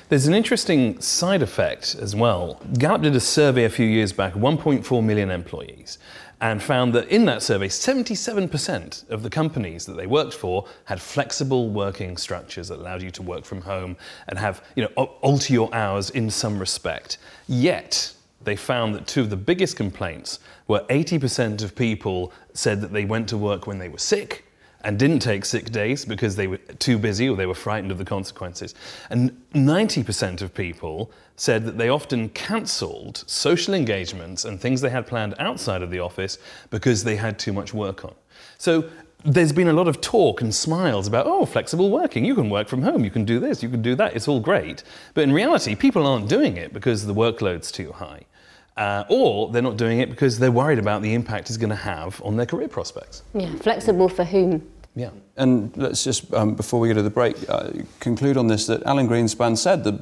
There's 0.10 0.28
an 0.28 0.34
interesting 0.34 1.00
side 1.00 1.42
effect 1.42 1.96
as 1.96 2.14
well. 2.14 2.62
Gallup 2.78 3.04
did 3.04 3.16
a 3.16 3.22
survey 3.22 3.64
a 3.64 3.70
few 3.70 3.86
years 3.86 4.12
back, 4.12 4.34
1.4 4.34 5.04
million 5.04 5.32
employees, 5.32 5.98
and 6.42 6.62
found 6.62 6.94
that 6.94 7.08
in 7.08 7.24
that 7.26 7.42
survey, 7.42 7.70
77% 7.70 9.10
of 9.10 9.24
the 9.24 9.30
companies 9.30 9.86
that 9.86 9.94
they 9.94 10.08
worked 10.08 10.34
for 10.34 10.68
had 10.84 11.02
flexible 11.02 11.70
working 11.70 12.18
structures 12.18 12.68
that 12.68 12.80
allowed 12.80 13.02
you 13.02 13.12
to 13.12 13.22
work 13.22 13.46
from 13.46 13.62
home 13.62 13.96
and 14.28 14.38
have, 14.38 14.62
you 14.76 14.84
know, 14.84 15.06
alter 15.22 15.54
your 15.54 15.74
hours 15.74 16.10
in 16.10 16.30
some 16.30 16.60
respect. 16.60 17.18
Yet, 17.48 18.14
they 18.46 18.56
found 18.56 18.96
that 18.96 19.08
two 19.08 19.22
of 19.22 19.30
the 19.30 19.38
biggest 19.38 19.76
complaints 19.76 20.40
were 20.68 20.82
80% 20.90 21.64
of 21.64 21.76
people 21.76 22.32
said 22.54 22.82
that 22.82 22.94
they 22.94 23.06
went 23.06 23.30
to 23.30 23.38
work 23.38 23.68
when 23.68 23.80
they 23.80 23.90
were 23.90 23.98
sick, 23.98 24.46
and 24.84 25.00
didn't 25.00 25.20
take 25.20 25.46
sick 25.46 25.72
days 25.72 26.06
because 26.06 26.36
they 26.36 26.48
were 26.48 26.58
too 26.58 26.98
busy 26.98 27.30
or 27.30 27.38
they 27.38 27.46
were 27.46 27.56
frightened 27.56 27.92
of 27.92 27.98
the 27.98 28.06
consequences. 28.06 28.76
And 29.10 29.32
90% 29.54 30.42
of 30.42 30.54
people 30.54 31.12
said 31.36 31.66
that 31.66 31.78
they 31.78 31.90
often 31.90 32.30
cancelled 32.30 33.24
social 33.26 33.74
engagements 33.74 34.46
and 34.46 34.60
things 34.60 34.82
they 34.82 34.90
had 34.90 35.08
planned 35.08 35.36
outside 35.40 35.82
of 35.82 35.90
the 35.90 36.00
office 36.00 36.38
because 36.70 37.04
they 37.04 37.16
had 37.16 37.40
too 37.40 37.54
much 37.54 37.74
work 37.74 38.04
on. 38.04 38.14
So 38.58 38.90
there's 39.24 39.54
been 39.54 39.70
a 39.70 39.74
lot 39.74 39.88
of 39.88 40.02
talk 40.02 40.42
and 40.42 40.54
smiles 40.54 41.08
about, 41.08 41.28
oh, 41.28 41.46
flexible 41.46 41.90
working. 41.90 42.26
You 42.26 42.36
can 42.36 42.50
work 42.50 42.68
from 42.68 42.82
home, 42.82 43.06
you 43.06 43.12
can 43.12 43.24
do 43.24 43.40
this, 43.40 43.64
you 43.64 43.70
can 43.70 43.82
do 43.82 43.96
that. 43.96 44.16
It's 44.16 44.28
all 44.28 44.42
great. 44.42 44.84
But 45.14 45.24
in 45.24 45.32
reality, 45.32 45.76
people 45.76 46.06
aren't 46.06 46.28
doing 46.28 46.58
it 46.58 46.74
because 46.74 47.06
the 47.06 47.14
workload's 47.14 47.72
too 47.72 47.94
high. 47.94 48.26
Uh, 48.76 49.04
or 49.08 49.52
they're 49.52 49.62
not 49.62 49.78
doing 49.78 50.00
it 50.00 50.10
because 50.10 50.40
they're 50.40 50.52
worried 50.52 50.80
about 50.80 51.04
the 51.04 51.14
impact 51.14 51.50
it's 51.50 51.58
going 51.58 51.70
to 51.70 51.76
have 51.76 52.20
on 52.24 52.36
their 52.38 52.46
career 52.48 52.68
prospects. 52.68 53.22
Yeah, 53.36 53.54
flexible 53.58 54.10
for 54.10 54.24
whom? 54.24 54.68
Yeah. 54.96 55.12
And 55.38 55.76
let's 55.78 56.04
just, 56.04 56.34
um, 56.34 56.56
before 56.56 56.80
we 56.80 56.88
go 56.88 56.96
to 56.96 57.02
the 57.04 57.10
break, 57.10 57.36
uh, 57.50 57.70
conclude 58.00 58.36
on 58.36 58.48
this 58.48 58.66
that 58.68 58.84
Alan 58.84 59.08
Greenspan 59.08 59.58
said 59.58 59.84
that, 59.84 60.00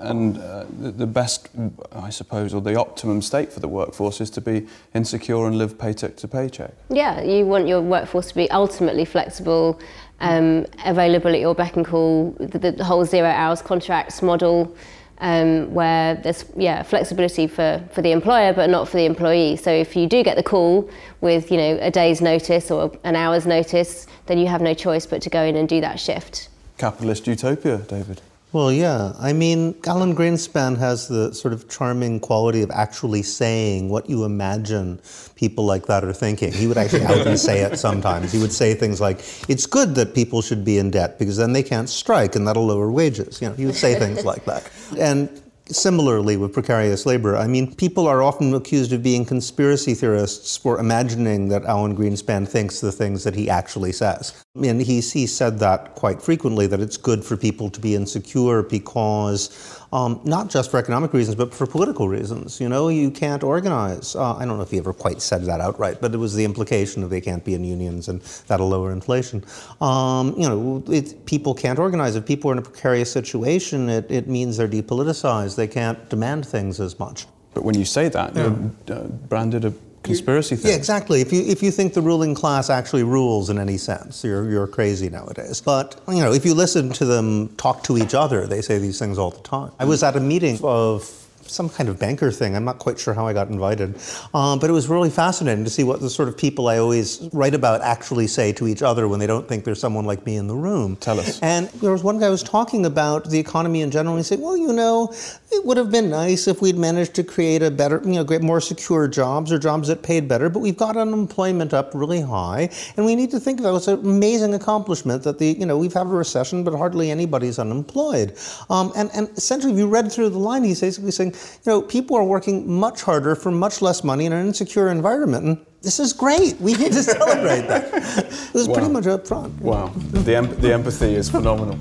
and 0.00 0.38
uh, 0.38 0.64
the, 0.80 0.90
the 0.92 1.06
best, 1.06 1.48
I 1.92 2.10
suppose, 2.10 2.52
or 2.52 2.60
the 2.60 2.74
optimum 2.74 3.22
state 3.22 3.52
for 3.52 3.60
the 3.60 3.68
workforce 3.68 4.20
is 4.20 4.30
to 4.30 4.40
be 4.40 4.66
insecure 4.94 5.46
and 5.46 5.58
live 5.58 5.78
paycheck 5.78 6.16
to 6.16 6.28
paycheck. 6.28 6.72
Yeah, 6.88 7.22
you 7.22 7.46
want 7.46 7.68
your 7.68 7.80
workforce 7.80 8.28
to 8.28 8.34
be 8.34 8.50
ultimately 8.50 9.04
flexible, 9.04 9.78
um, 10.20 10.66
available 10.84 11.32
at 11.32 11.40
your 11.40 11.54
beck 11.54 11.76
and 11.76 11.86
call, 11.86 12.32
the, 12.40 12.72
the 12.72 12.84
whole 12.84 13.04
zero 13.04 13.28
hours 13.28 13.62
contracts 13.62 14.22
model 14.22 14.74
um, 15.18 15.72
where 15.72 16.14
there's 16.16 16.44
yeah 16.56 16.82
flexibility 16.82 17.46
for, 17.46 17.82
for 17.92 18.02
the 18.02 18.12
employer 18.12 18.52
but 18.52 18.70
not 18.70 18.88
for 18.88 18.96
the 18.96 19.04
employee. 19.04 19.56
So 19.56 19.70
if 19.70 19.96
you 19.96 20.06
do 20.06 20.22
get 20.22 20.36
the 20.36 20.42
call 20.42 20.90
with 21.20 21.50
you 21.50 21.56
know 21.56 21.78
a 21.80 21.90
day's 21.90 22.20
notice 22.20 22.70
or 22.70 22.92
an 23.04 23.16
hour's 23.16 23.46
notice, 23.46 24.06
then 24.26 24.38
you 24.38 24.46
have 24.46 24.60
no 24.60 24.74
choice 24.74 25.06
but 25.06 25.22
to 25.22 25.30
go 25.30 25.42
in 25.42 25.56
and 25.56 25.68
do 25.68 25.80
that 25.80 25.98
shift. 25.98 26.48
Capitalist 26.78 27.26
utopia, 27.26 27.78
David. 27.78 28.20
Well, 28.52 28.72
yeah. 28.72 29.12
I 29.18 29.32
mean, 29.32 29.74
Alan 29.86 30.14
Greenspan 30.14 30.78
has 30.78 31.08
the 31.08 31.34
sort 31.34 31.52
of 31.52 31.68
charming 31.68 32.20
quality 32.20 32.62
of 32.62 32.70
actually 32.70 33.22
saying 33.22 33.88
what 33.88 34.08
you 34.08 34.24
imagine 34.24 35.00
people 35.34 35.64
like 35.64 35.86
that 35.86 36.04
are 36.04 36.12
thinking. 36.12 36.52
He 36.52 36.66
would 36.66 36.78
actually 36.78 37.04
out 37.04 37.26
and 37.26 37.38
say 37.38 37.60
it 37.60 37.78
sometimes. 37.78 38.32
He 38.32 38.38
would 38.38 38.52
say 38.52 38.72
things 38.74 39.00
like, 39.00 39.18
"It's 39.48 39.66
good 39.66 39.94
that 39.96 40.14
people 40.14 40.42
should 40.42 40.64
be 40.64 40.78
in 40.78 40.90
debt 40.90 41.18
because 41.18 41.36
then 41.36 41.52
they 41.52 41.62
can't 41.62 41.88
strike 41.88 42.36
and 42.36 42.46
that'll 42.46 42.64
lower 42.66 42.90
wages." 42.90 43.42
You 43.42 43.48
know, 43.48 43.54
he 43.54 43.66
would 43.66 43.74
say 43.74 43.98
things 43.98 44.24
like 44.24 44.44
that. 44.46 44.62
And 44.98 45.28
Similarly, 45.68 46.36
with 46.36 46.52
precarious 46.52 47.06
labor, 47.06 47.36
I 47.36 47.48
mean, 47.48 47.74
people 47.74 48.06
are 48.06 48.22
often 48.22 48.54
accused 48.54 48.92
of 48.92 49.02
being 49.02 49.24
conspiracy 49.24 49.94
theorists 49.94 50.56
for 50.56 50.78
imagining 50.78 51.48
that 51.48 51.64
Alan 51.64 51.96
Greenspan 51.96 52.46
thinks 52.46 52.80
the 52.80 52.92
things 52.92 53.24
that 53.24 53.34
he 53.34 53.50
actually 53.50 53.90
says. 53.90 54.44
And 54.54 54.80
he's, 54.80 55.10
he 55.12 55.26
said 55.26 55.58
that 55.58 55.96
quite 55.96 56.22
frequently 56.22 56.68
that 56.68 56.78
it's 56.78 56.96
good 56.96 57.24
for 57.24 57.36
people 57.36 57.68
to 57.70 57.80
be 57.80 57.96
insecure 57.96 58.62
because 58.62 59.85
um, 59.96 60.20
not 60.24 60.50
just 60.50 60.70
for 60.70 60.76
economic 60.76 61.14
reasons, 61.14 61.36
but 61.36 61.54
for 61.54 61.66
political 61.66 62.06
reasons. 62.06 62.60
You 62.60 62.68
know, 62.68 62.88
you 62.88 63.10
can't 63.10 63.42
organize. 63.42 64.14
Uh, 64.14 64.34
I 64.34 64.44
don't 64.44 64.58
know 64.58 64.62
if 64.62 64.70
he 64.70 64.76
ever 64.76 64.92
quite 64.92 65.22
said 65.22 65.44
that 65.46 65.62
outright, 65.62 66.02
but 66.02 66.12
it 66.12 66.18
was 66.18 66.34
the 66.34 66.44
implication 66.44 67.02
of 67.02 67.08
they 67.08 67.22
can't 67.22 67.42
be 67.42 67.54
in 67.54 67.64
unions 67.64 68.08
and 68.08 68.20
that'll 68.46 68.68
lower 68.68 68.92
inflation. 68.92 69.42
Um, 69.80 70.34
you 70.36 70.46
know, 70.46 70.84
it, 70.88 71.24
people 71.24 71.54
can't 71.54 71.78
organize. 71.78 72.14
If 72.14 72.26
people 72.26 72.50
are 72.50 72.52
in 72.52 72.58
a 72.58 72.62
precarious 72.62 73.10
situation, 73.10 73.88
it, 73.88 74.10
it 74.10 74.28
means 74.28 74.58
they're 74.58 74.68
depoliticized. 74.68 75.56
They 75.56 75.66
can't 75.66 76.10
demand 76.10 76.46
things 76.46 76.78
as 76.78 76.98
much. 76.98 77.26
But 77.54 77.64
when 77.64 77.78
you 77.78 77.86
say 77.86 78.10
that, 78.10 78.36
yeah. 78.36 78.54
you're 78.86 78.98
uh, 78.98 79.04
branded 79.04 79.64
a 79.64 79.72
conspiracy 80.06 80.56
theory. 80.56 80.72
Yeah, 80.72 80.78
exactly. 80.78 81.20
If 81.20 81.32
you 81.32 81.42
if 81.42 81.62
you 81.62 81.70
think 81.70 81.94
the 81.94 82.02
ruling 82.02 82.34
class 82.34 82.70
actually 82.70 83.02
rules 83.02 83.50
in 83.50 83.58
any 83.58 83.76
sense, 83.76 84.24
you're 84.24 84.48
you're 84.50 84.66
crazy 84.66 85.10
nowadays. 85.10 85.60
But 85.60 86.00
you 86.08 86.20
know, 86.20 86.32
if 86.32 86.44
you 86.44 86.54
listen 86.54 86.90
to 86.94 87.04
them 87.04 87.48
talk 87.56 87.82
to 87.84 87.98
each 87.98 88.14
other, 88.14 88.46
they 88.46 88.62
say 88.62 88.78
these 88.78 88.98
things 88.98 89.18
all 89.18 89.30
the 89.30 89.42
time. 89.42 89.72
I 89.78 89.84
was 89.84 90.02
at 90.02 90.16
a 90.16 90.20
meeting 90.20 90.58
of 90.62 91.25
some 91.48 91.68
kind 91.68 91.88
of 91.88 91.98
banker 91.98 92.30
thing. 92.30 92.56
I'm 92.56 92.64
not 92.64 92.78
quite 92.78 92.98
sure 92.98 93.14
how 93.14 93.26
I 93.26 93.32
got 93.32 93.48
invited. 93.48 93.98
Um, 94.34 94.58
but 94.58 94.70
it 94.70 94.72
was 94.72 94.88
really 94.88 95.10
fascinating 95.10 95.64
to 95.64 95.70
see 95.70 95.84
what 95.84 96.00
the 96.00 96.10
sort 96.10 96.28
of 96.28 96.36
people 96.36 96.68
I 96.68 96.78
always 96.78 97.28
write 97.32 97.54
about 97.54 97.82
actually 97.82 98.26
say 98.26 98.52
to 98.54 98.66
each 98.66 98.82
other 98.82 99.08
when 99.08 99.20
they 99.20 99.26
don't 99.26 99.48
think 99.48 99.64
there's 99.64 99.80
someone 99.80 100.04
like 100.04 100.24
me 100.26 100.36
in 100.36 100.46
the 100.46 100.56
room. 100.56 100.96
Tell 100.96 101.20
us. 101.20 101.40
And 101.42 101.68
there 101.68 101.92
was 101.92 102.02
one 102.02 102.18
guy 102.18 102.26
who 102.26 102.32
was 102.32 102.42
talking 102.42 102.86
about 102.86 103.30
the 103.30 103.38
economy 103.38 103.82
in 103.82 103.90
general. 103.90 104.16
And 104.16 104.24
he 104.24 104.28
said, 104.28 104.40
well, 104.40 104.56
you 104.56 104.72
know, 104.72 105.12
it 105.52 105.64
would 105.64 105.76
have 105.76 105.90
been 105.90 106.10
nice 106.10 106.48
if 106.48 106.60
we'd 106.60 106.76
managed 106.76 107.14
to 107.14 107.24
create 107.24 107.62
a 107.62 107.70
better, 107.70 108.02
you 108.04 108.22
know, 108.22 108.38
more 108.40 108.60
secure 108.60 109.08
jobs 109.08 109.52
or 109.52 109.58
jobs 109.58 109.88
that 109.88 110.02
paid 110.02 110.28
better. 110.28 110.48
But 110.48 110.60
we've 110.60 110.76
got 110.76 110.96
unemployment 110.96 111.72
up 111.72 111.92
really 111.94 112.20
high. 112.20 112.70
And 112.96 113.06
we 113.06 113.14
need 113.14 113.30
to 113.30 113.40
think 113.40 113.60
of 113.60 113.66
it 113.66 113.70
as 113.70 113.88
an 113.88 114.00
amazing 114.00 114.54
accomplishment 114.54 115.22
that 115.22 115.38
the, 115.38 115.46
you 115.46 115.66
know, 115.66 115.78
we've 115.78 115.92
had 115.92 116.06
a 116.06 116.10
recession, 116.10 116.64
but 116.64 116.74
hardly 116.74 117.10
anybody's 117.10 117.58
unemployed. 117.58 118.36
Um, 118.68 118.92
and, 118.96 119.10
and 119.14 119.28
essentially, 119.36 119.72
if 119.72 119.78
you 119.78 119.86
read 119.86 120.10
through 120.10 120.30
the 120.30 120.38
line, 120.38 120.64
he's 120.64 120.80
basically 120.80 121.10
saying, 121.10 121.34
you 121.64 121.72
know, 121.72 121.82
people 121.82 122.16
are 122.16 122.24
working 122.24 122.70
much 122.70 123.02
harder 123.02 123.34
for 123.34 123.50
much 123.50 123.82
less 123.82 124.04
money 124.04 124.26
in 124.26 124.32
an 124.32 124.46
insecure 124.46 124.88
environment. 124.88 125.44
And 125.44 125.66
this 125.82 126.00
is 126.00 126.12
great. 126.12 126.60
We 126.60 126.74
need 126.74 126.92
to 126.92 127.02
celebrate 127.14 127.68
that. 127.68 127.92
It 128.18 128.54
was 128.54 128.68
wow. 128.68 128.74
pretty 128.74 128.90
much 128.90 129.06
up 129.06 129.26
front. 129.26 129.60
Wow. 129.60 129.92
The, 129.96 130.36
em- 130.36 130.60
the 130.60 130.72
empathy 130.72 131.14
is 131.14 131.30
phenomenal. 131.30 131.78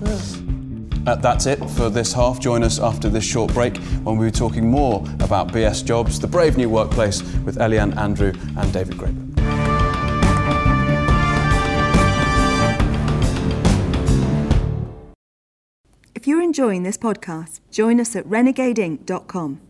Uh, 1.08 1.16
that's 1.16 1.46
it 1.46 1.58
for 1.72 1.90
this 1.90 2.14
half. 2.14 2.40
Join 2.40 2.64
us 2.64 2.80
after 2.80 3.10
this 3.10 3.24
short 3.24 3.54
break 3.54 3.78
when 3.78 4.18
we'll 4.18 4.30
be 4.30 4.38
talking 4.38 4.70
more 4.70 5.06
about 5.20 5.50
BS 5.50 5.86
Jobs, 5.86 6.20
the 6.20 6.28
brave 6.28 6.58
new 6.58 6.70
workplace 6.70 7.22
with 7.44 7.58
Eliane 7.58 7.96
Andrew 7.98 8.34
and 8.58 8.74
David 8.74 8.98
Graeber. 8.98 9.25
If 16.25 16.29
you're 16.29 16.41
enjoying 16.41 16.82
this 16.82 16.98
podcast, 16.98 17.60
join 17.70 18.00
us 18.00 18.15
at 18.15 18.25
renegadeinc.com. 18.25 19.62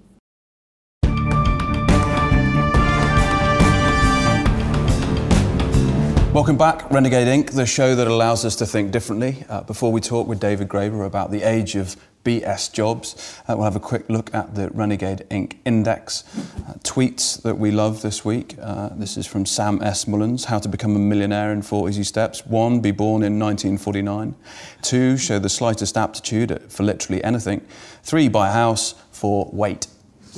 Welcome 6.33 6.57
back, 6.57 6.89
Renegade 6.89 7.27
Inc., 7.27 7.51
the 7.51 7.65
show 7.65 7.93
that 7.95 8.07
allows 8.07 8.45
us 8.45 8.55
to 8.55 8.65
think 8.65 8.93
differently. 8.93 9.43
Uh, 9.50 9.63
before 9.63 9.91
we 9.91 10.00
talk 10.00 10.29
with 10.29 10.39
David 10.39 10.69
Graeber 10.69 11.05
about 11.05 11.29
the 11.29 11.43
age 11.43 11.75
of 11.75 11.97
BS 12.25 12.74
jobs, 12.74 13.39
uh, 13.48 13.55
we'll 13.55 13.63
have 13.63 13.75
a 13.75 13.79
quick 13.79 14.10
look 14.10 14.34
at 14.34 14.55
the 14.55 14.70
Renegade 14.72 15.25
Inc. 15.29 15.58
Index. 15.63 16.24
Uh, 16.36 16.74
tweets 16.84 17.41
that 17.44 17.58
we 17.58 17.72
love 17.72 18.01
this 18.01 18.25
week. 18.25 18.55
Uh, 18.62 18.89
this 18.89 19.15
is 19.15 19.25
from 19.27 19.46
Sam 19.46 19.82
S. 19.82 20.08
Mullins 20.08 20.46
How 20.46 20.60
to 20.60 20.67
Become 20.67 20.96
a 20.96 21.00
Millionaire 21.00 21.53
in 21.53 21.62
Four 21.62 21.88
Easy 21.88 22.03
Steps. 22.03 22.46
One, 22.46 22.82
be 22.82 22.91
born 22.91 23.24
in 23.24 23.39
1949. 23.39 24.36
Two, 24.82 25.15
show 25.17 25.39
the 25.39 25.50
slightest 25.50 25.96
aptitude 25.96 26.62
for 26.67 26.84
literally 26.84 27.24
anything. 27.24 27.62
Three, 28.03 28.27
buy 28.27 28.50
a 28.50 28.51
house. 28.51 28.96
Four, 29.12 29.50
wait 29.53 29.88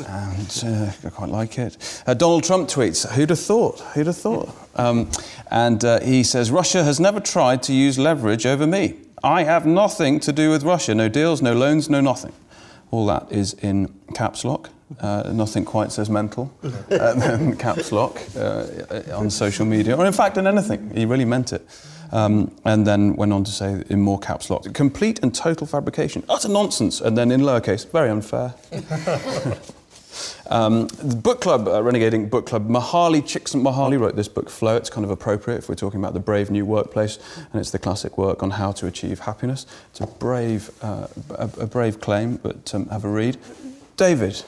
and 0.06 0.64
uh, 0.64 0.92
I 1.04 1.10
quite 1.10 1.30
like 1.30 1.58
it. 1.58 2.04
Uh, 2.06 2.14
Donald 2.14 2.44
Trump 2.44 2.70
tweets, 2.70 3.10
Who'd 3.14 3.32
have 3.32 3.40
thought? 3.40 3.80
Who'd 3.80 4.08
have 4.08 4.18
thought? 4.18 4.50
Um, 4.76 5.10
and 5.50 5.84
uh, 5.84 6.02
he 6.02 6.24
says, 6.24 6.52
Russia 6.52 6.84
has 6.84 7.00
never 7.00 7.20
tried 7.20 7.64
to 7.64 7.74
use 7.74 7.98
leverage 7.98 8.46
over 8.46 8.68
me. 8.68 8.96
I 9.24 9.44
have 9.44 9.66
nothing 9.66 10.20
to 10.22 10.32
do 10.32 10.52
with 10.52 10.64
Russia. 10.64 10.94
No 10.94 11.10
deals, 11.10 11.42
no 11.42 11.54
loans, 11.54 11.90
no 11.90 12.02
nothing. 12.02 12.34
All 12.92 13.06
that 13.08 13.32
is 13.32 13.54
in 13.54 13.94
caps 14.14 14.46
lock. 14.46 14.70
Uh, 15.02 15.32
nothing 15.34 15.66
quite 15.66 15.92
says 15.92 16.10
mental 16.10 16.54
than 16.88 17.58
caps 17.58 17.92
lock 17.92 18.22
uh, 18.38 18.66
on 19.14 19.30
social 19.30 19.66
media, 19.66 19.98
or 19.98 20.06
in 20.06 20.14
fact 20.14 20.38
in 20.38 20.48
anything. 20.48 20.92
He 20.96 21.06
really 21.06 21.26
meant 21.26 21.52
it. 21.52 21.68
Um, 22.14 22.56
and 22.64 22.88
then 22.88 23.18
went 23.18 23.34
on 23.34 23.44
to 23.44 23.52
say 23.52 23.84
in 23.90 24.00
more 24.00 24.18
caps 24.18 24.50
lock, 24.50 24.74
complete 24.74 25.20
and 25.22 25.36
total 25.36 25.68
fabrication, 25.68 26.24
utter 26.30 26.48
nonsense, 26.48 27.02
and 27.02 27.18
then 27.18 27.32
in 27.32 27.42
lowercase, 27.42 27.92
very 27.92 28.10
unfair. 28.10 28.54
Um, 30.50 30.88
book 31.22 31.42
club, 31.42 31.68
uh, 31.68 31.84
Renegade 31.84 32.14
Inc. 32.14 32.30
Book 32.30 32.46
Club, 32.46 32.68
Mahali 32.70 33.22
Mihaly 33.22 33.62
Mahali 33.62 34.00
wrote 34.00 34.16
this 34.16 34.28
book, 34.28 34.50
Flow. 34.50 34.76
It's 34.76 34.90
kind 34.90 35.06
of 35.06 35.12
appropriate 35.12 35.58
if 35.58 35.70
we're 35.70 35.76
talking 35.76 36.00
about 36.00 36.14
the 36.14 36.20
brave 36.20 36.50
new 36.50 36.66
workplace, 36.66 37.20
and 37.52 37.60
it's 37.60 37.72
the 37.72 37.80
classic 37.80 38.18
work 38.18 38.44
on 38.44 38.52
how 38.52 38.72
to 38.74 38.88
achieve 38.88 39.20
happiness. 39.20 39.66
It's 39.92 40.02
a 40.02 40.08
brave, 40.08 40.72
uh, 40.82 41.08
a, 41.32 41.50
a, 41.60 41.68
brave 41.68 42.00
claim, 42.00 42.38
but 42.38 42.74
um, 42.74 42.88
have 42.88 43.04
a 43.04 43.10
read. 43.10 43.38
David, 43.98 44.44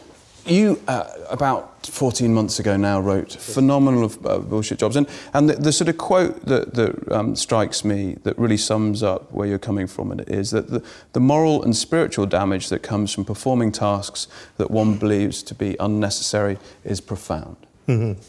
you, 0.50 0.82
uh, 0.88 1.10
about 1.30 1.86
14 1.86 2.34
months 2.34 2.60
ago 2.60 2.78
now, 2.78 3.00
wrote 3.00 3.34
phenomenal 3.34 4.04
of, 4.04 4.26
uh, 4.26 4.40
bullshit 4.40 4.80
jobs. 4.80 4.96
And, 4.96 5.08
and 5.34 5.50
the, 5.50 5.54
the, 5.54 5.72
sort 5.72 5.90
of 5.90 5.98
quote 5.98 6.46
that, 6.46 6.74
that 6.74 7.12
um, 7.12 7.36
strikes 7.36 7.86
me 7.86 8.18
that 8.24 8.38
really 8.38 8.58
sums 8.58 9.04
up 9.04 9.32
where 9.32 9.48
you're 9.48 9.60
coming 9.60 9.88
from 9.88 10.12
and 10.12 10.22
it 10.22 10.30
is 10.30 10.52
that 10.52 10.70
the, 10.70 10.84
the 11.14 11.20
moral 11.20 11.64
and 11.64 11.76
spiritual 11.76 12.26
damage 12.26 12.70
that 12.70 12.84
comes 12.84 13.14
from 13.14 13.26
performing 13.26 13.72
tasks 13.72 14.28
that 14.58 14.70
one 14.72 14.98
believes 14.98 15.42
to 15.44 15.56
be 15.56 15.76
unnecessary 15.80 16.58
is 16.84 17.02
profound. 17.02 17.58
Mm-hmm. 17.88 18.20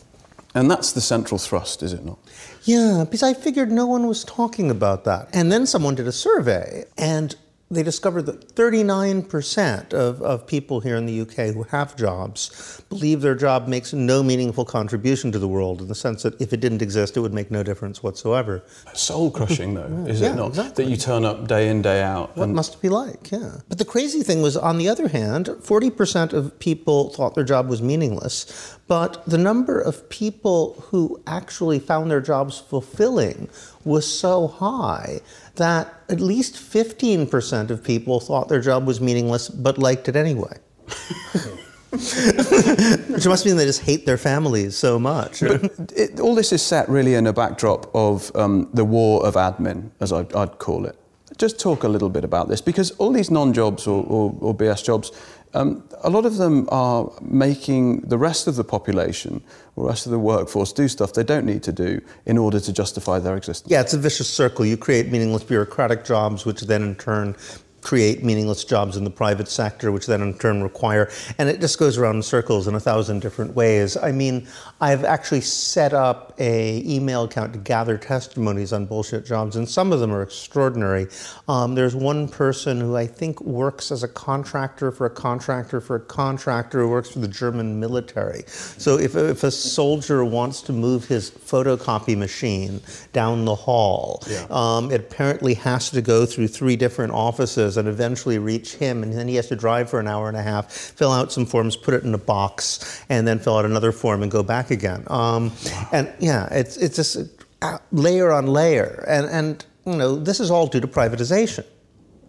And 0.55 0.71
that's 0.71 0.93
the 0.93 1.01
central 1.01 1.39
thrust, 1.39 1.83
is 1.83 1.93
it 1.93 2.05
not? 2.05 2.19
Yeah, 2.65 3.05
because 3.05 3.23
I 3.23 3.35
figured 3.35 3.71
no 3.71 3.87
one 3.87 4.07
was 4.07 4.25
talking 4.25 4.71
about 4.71 5.05
that. 5.05 5.29
And 5.33 5.51
then 5.51 5.65
someone 5.67 5.95
did 5.95 6.09
a 6.09 6.13
survey, 6.13 6.85
and 6.99 7.37
they 7.73 7.85
discovered 7.85 8.23
that 8.23 8.53
39% 8.57 9.95
of, 9.95 10.21
of 10.23 10.45
people 10.47 10.81
here 10.81 10.97
in 10.97 11.07
the 11.07 11.21
UK 11.21 11.55
who 11.55 11.63
have 11.65 11.95
jobs 11.97 12.83
believe 12.89 13.21
their 13.21 13.37
job 13.37 13.69
makes 13.69 13.93
no 13.93 14.25
meaningful 14.25 14.65
contribution 14.65 15.31
to 15.31 15.39
the 15.39 15.47
world 15.47 15.81
in 15.81 15.87
the 15.87 15.95
sense 15.95 16.25
that 16.25 16.39
if 16.41 16.53
it 16.53 16.59
didn't 16.59 16.83
exist, 16.83 17.17
it 17.17 17.21
would 17.21 17.33
make 17.33 17.49
no 17.51 17.63
difference 17.63 18.03
whatsoever. 18.03 18.61
Soul 18.95 19.31
crushing, 19.31 19.75
though, 19.75 20.05
is 20.09 20.21
Yeah, 20.21 20.33
it 20.33 20.35
not? 20.37 20.49
exactly. 20.49 20.85
That 20.85 20.91
you 20.91 20.97
turn 20.97 21.25
up 21.25 21.47
day 21.47 21.69
in, 21.69 21.81
day 21.81 22.03
out. 22.03 22.37
What 22.37 22.49
must 22.49 22.75
it 22.75 22.83
be 22.83 22.89
like? 22.89 23.31
Yeah. 23.31 23.59
But 23.69 23.79
the 23.79 23.85
crazy 23.85 24.25
thing 24.25 24.43
was, 24.43 24.57
on 24.57 24.79
the 24.79 24.89
other 24.89 25.07
hand, 25.07 25.47
40% 25.47 26.33
of 26.33 26.59
people 26.59 27.11
thought 27.11 27.37
their 27.37 27.45
job 27.45 27.69
was 27.69 27.81
meaningless, 27.81 28.77
but 28.89 29.25
the 29.27 29.39
number 29.39 29.81
of 29.81 30.09
people 30.09 30.75
who 30.89 31.23
actually 31.29 31.79
found 31.79 32.11
their 32.11 32.21
jobs 32.21 32.59
fulfilling 32.59 33.49
was 33.85 34.07
so 34.07 34.47
high 34.47 35.21
that 35.57 35.93
at 36.09 36.21
least 36.21 36.55
15% 36.55 37.71
of 37.71 37.83
people 37.83 38.21
thought 38.21 38.49
their 38.49 38.61
job 38.61 38.87
was 38.87 39.01
meaningless 39.01 39.49
but 39.49 39.79
liked 39.79 40.09
it 40.09 40.17
anyway. 40.17 40.57
Which 41.91 43.27
must 43.27 43.45
mean 43.45 43.57
they 43.57 43.65
just 43.65 43.83
hate 43.83 44.07
their 44.07 44.17
families 44.17 44.77
so 44.77 44.99
much. 44.99 45.43
it, 45.43 46.21
all 46.21 46.37
this 46.37 46.53
is 46.53 46.63
set 46.63 46.89
really 46.89 47.15
in 47.15 47.27
a 47.27 47.33
backdrop 47.33 47.93
of 47.95 48.31
um, 48.37 48.69
the 48.73 48.85
war 48.85 49.27
of 49.27 49.35
admin, 49.35 49.91
as 50.01 50.13
I'd, 50.13 50.33
I'd 50.35 50.59
call 50.59 50.87
it. 50.87 50.97
Just 51.37 51.59
talk 51.59 51.83
a 51.83 51.89
little 51.89 52.11
bit 52.11 52.23
about 52.23 52.49
this 52.49 52.61
because 52.61 52.93
all 52.93 53.13
these 53.13 53.31
non-jobs 53.31 53.87
or, 53.87 54.05
or, 54.05 54.37
or 54.41 54.55
BS 54.55 54.85
jobs, 54.85 55.11
um, 55.55 55.83
a 56.03 56.11
lot 56.11 56.27
of 56.27 56.37
them 56.37 56.69
are 56.71 57.11
making 57.21 58.01
the 58.03 58.17
rest 58.19 58.47
of 58.47 58.57
the 58.57 58.65
population 58.65 59.43
or 59.77 59.89
rest 59.89 60.07
of 60.07 60.13
the 60.13 60.19
workforce 60.19 60.73
do 60.73 60.87
stuff 60.89 61.15
they 61.15 61.25
don't 61.25 61.45
need 61.45 61.63
to 61.65 61.73
do 61.73 62.01
in 62.27 62.39
order 62.39 62.61
to 62.61 62.73
justify 62.73 63.19
their 63.19 63.37
existence. 63.37 63.71
Yeah, 63.71 63.81
it's 63.81 63.95
a 63.95 63.99
vicious 63.99 64.29
circle. 64.29 64.65
You 64.65 64.77
create 64.77 65.09
meaningless 65.09 65.43
bureaucratic 65.45 66.05
jobs, 66.05 66.47
which 66.47 66.61
then 66.63 66.83
in 66.83 66.95
turn 66.95 67.37
create 67.83 68.23
meaningless 68.23 68.65
jobs 68.65 68.97
in 68.97 69.05
the 69.05 69.11
private 69.11 69.49
sector, 69.49 69.91
which 69.93 70.07
then 70.07 70.21
in 70.23 70.35
turn 70.35 70.63
require, 70.63 71.11
and 71.39 71.49
it 71.49 71.61
just 71.61 71.79
goes 71.79 71.99
around 71.99 72.17
in 72.17 72.23
circles 72.23 72.69
in 72.69 72.75
a 72.75 72.81
thousand 72.81 73.21
different 73.21 73.55
ways. 73.55 73.97
I 73.97 74.13
mean, 74.13 74.47
I've 74.81 75.05
actually 75.05 75.41
set 75.41 75.93
up 75.93 76.35
a 76.39 76.83
email 76.87 77.25
account 77.25 77.53
to 77.55 77.59
gather 77.59 77.97
testimonies 77.99 78.73
on 78.73 78.87
bullshit 78.87 79.27
jobs, 79.27 79.57
and 79.57 79.69
some 79.69 79.93
of 79.93 80.01
them 80.01 80.13
are 80.13 80.23
extraordinary. 80.23 81.07
Um, 81.49 81.75
there's 81.75 81.95
one 81.95 82.29
person 82.29 82.81
who 82.81 82.97
I 82.97 83.07
think 83.07 83.41
works 83.41 83.91
as 83.91 84.03
a 84.03 84.09
contractor 84.09 84.91
for 84.91 85.07
a 85.07 85.11
contractor 85.11 85.81
for 85.81 85.97
a 85.97 86.01
contractor 86.01 86.81
who 86.81 86.89
works 86.89 87.11
for 87.11 87.21
the 87.21 87.29
German 87.29 87.81
military. 87.81 88.45
So 88.47 88.99
if, 88.99 89.17
if 89.17 89.43
a 89.43 89.51
soldier 89.51 90.25
wants 90.25 90.63
to 90.63 90.73
move 90.73 91.07
his 91.07 91.31
photocopy 91.31 92.17
machine 92.17 92.81
down 93.13 93.45
the 93.45 93.55
hall, 93.55 94.23
um, 94.51 94.91
it 94.91 95.01
apparently 95.01 95.55
has 95.55 95.91
to 95.91 96.03
go 96.03 96.27
through 96.27 96.49
three 96.49 96.77
different 96.77 97.13
offices 97.13 97.70
and 97.77 97.89
eventually 97.89 98.39
reach 98.39 98.75
him, 98.75 99.03
and 99.03 99.13
then 99.13 99.29
he 99.29 99.37
has 99.37 99.49
to 99.49 99.57
drive 99.57 99.91
for 99.91 100.01
an 100.01 100.09
hour 100.09 100.29
and 100.29 100.37
a 100.37 100.43
half, 100.43 100.71
fill 100.73 101.13
out 101.13 101.33
some 101.33 101.47
forms, 101.47 101.77
put 101.77 101.95
it 101.95 102.05
in 102.05 102.15
a 102.15 102.19
box, 102.19 103.03
and 103.09 103.27
then 103.27 103.39
fill 103.39 103.57
out 103.59 103.65
another 103.65 103.93
form 103.93 104.23
and 104.23 104.31
go 104.31 104.43
back 104.43 104.71
again. 104.71 105.05
Um, 105.09 105.53
And 105.93 106.13
yeah, 106.19 106.49
it's 106.51 106.77
it's 106.77 106.97
just 106.97 107.17
uh, 107.63 107.79
layer 107.93 108.31
on 108.33 108.47
layer, 108.47 109.05
and 109.09 109.27
and 109.27 109.65
you 109.87 109.97
know 109.97 110.17
this 110.17 110.41
is 110.41 110.51
all 110.51 110.67
due 110.67 110.81
to 110.81 110.89
privatization. 110.89 111.65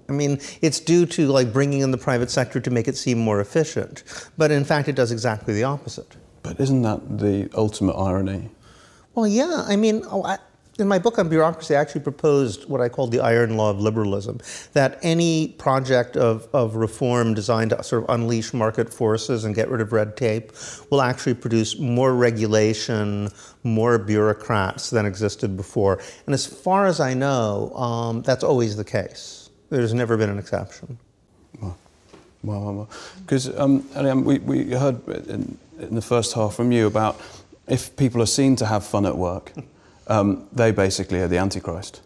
I 0.09 0.13
mean, 0.13 0.39
it's 0.61 0.79
due 0.79 1.05
to 1.05 1.27
like 1.27 1.53
bringing 1.53 1.81
in 1.81 1.91
the 1.91 1.97
private 1.97 2.29
sector 2.29 2.59
to 2.59 2.71
make 2.71 2.87
it 2.87 2.97
seem 2.97 3.17
more 3.17 3.39
efficient, 3.39 4.03
but 4.37 4.51
in 4.51 4.65
fact, 4.65 4.87
it 4.87 4.95
does 4.95 5.11
exactly 5.11 5.53
the 5.53 5.63
opposite. 5.63 6.17
But 6.43 6.59
isn't 6.59 6.81
that 6.81 7.19
the 7.19 7.49
ultimate 7.55 7.93
irony? 7.93 8.49
Well, 9.13 9.27
yeah. 9.27 9.65
I 9.67 9.75
mean, 9.75 10.03
oh, 10.09 10.23
I, 10.23 10.37
in 10.81 10.87
my 10.87 10.99
book 10.99 11.17
on 11.17 11.29
bureaucracy, 11.29 11.75
I 11.75 11.79
actually 11.79 12.01
proposed 12.01 12.67
what 12.67 12.81
I 12.81 12.89
called 12.89 13.11
the 13.11 13.21
iron 13.21 13.55
law 13.55 13.69
of 13.69 13.79
liberalism 13.79 14.39
that 14.73 14.99
any 15.01 15.49
project 15.57 16.17
of, 16.17 16.47
of 16.53 16.75
reform 16.75 17.33
designed 17.33 17.69
to 17.69 17.81
sort 17.83 18.03
of 18.03 18.09
unleash 18.09 18.53
market 18.53 18.93
forces 18.93 19.45
and 19.45 19.55
get 19.55 19.69
rid 19.69 19.79
of 19.79 19.93
red 19.93 20.17
tape 20.17 20.51
will 20.89 21.01
actually 21.01 21.35
produce 21.35 21.79
more 21.79 22.13
regulation, 22.13 23.29
more 23.63 23.97
bureaucrats 23.97 24.89
than 24.89 25.05
existed 25.05 25.55
before. 25.55 26.01
And 26.25 26.33
as 26.33 26.45
far 26.45 26.87
as 26.87 26.99
I 26.99 27.13
know, 27.13 27.73
um, 27.75 28.21
that's 28.23 28.43
always 28.43 28.75
the 28.75 28.83
case. 28.83 29.49
There's 29.69 29.93
never 29.93 30.17
been 30.17 30.29
an 30.29 30.39
exception. 30.39 30.97
Well, 32.43 32.89
because 33.21 33.55
um, 33.57 33.85
we, 34.25 34.39
we 34.39 34.71
heard 34.71 35.07
in, 35.07 35.57
in 35.79 35.95
the 35.95 36.01
first 36.01 36.33
half 36.33 36.55
from 36.55 36.71
you 36.71 36.87
about 36.87 37.21
if 37.67 37.95
people 37.95 38.21
are 38.21 38.27
seen 38.27 38.55
to 38.57 38.65
have 38.65 38.85
fun 38.85 39.05
at 39.05 39.17
work, 39.17 39.53
um, 40.11 40.47
they 40.53 40.71
basically 40.71 41.19
are 41.19 41.27
the 41.27 41.37
Antichrist. 41.37 42.01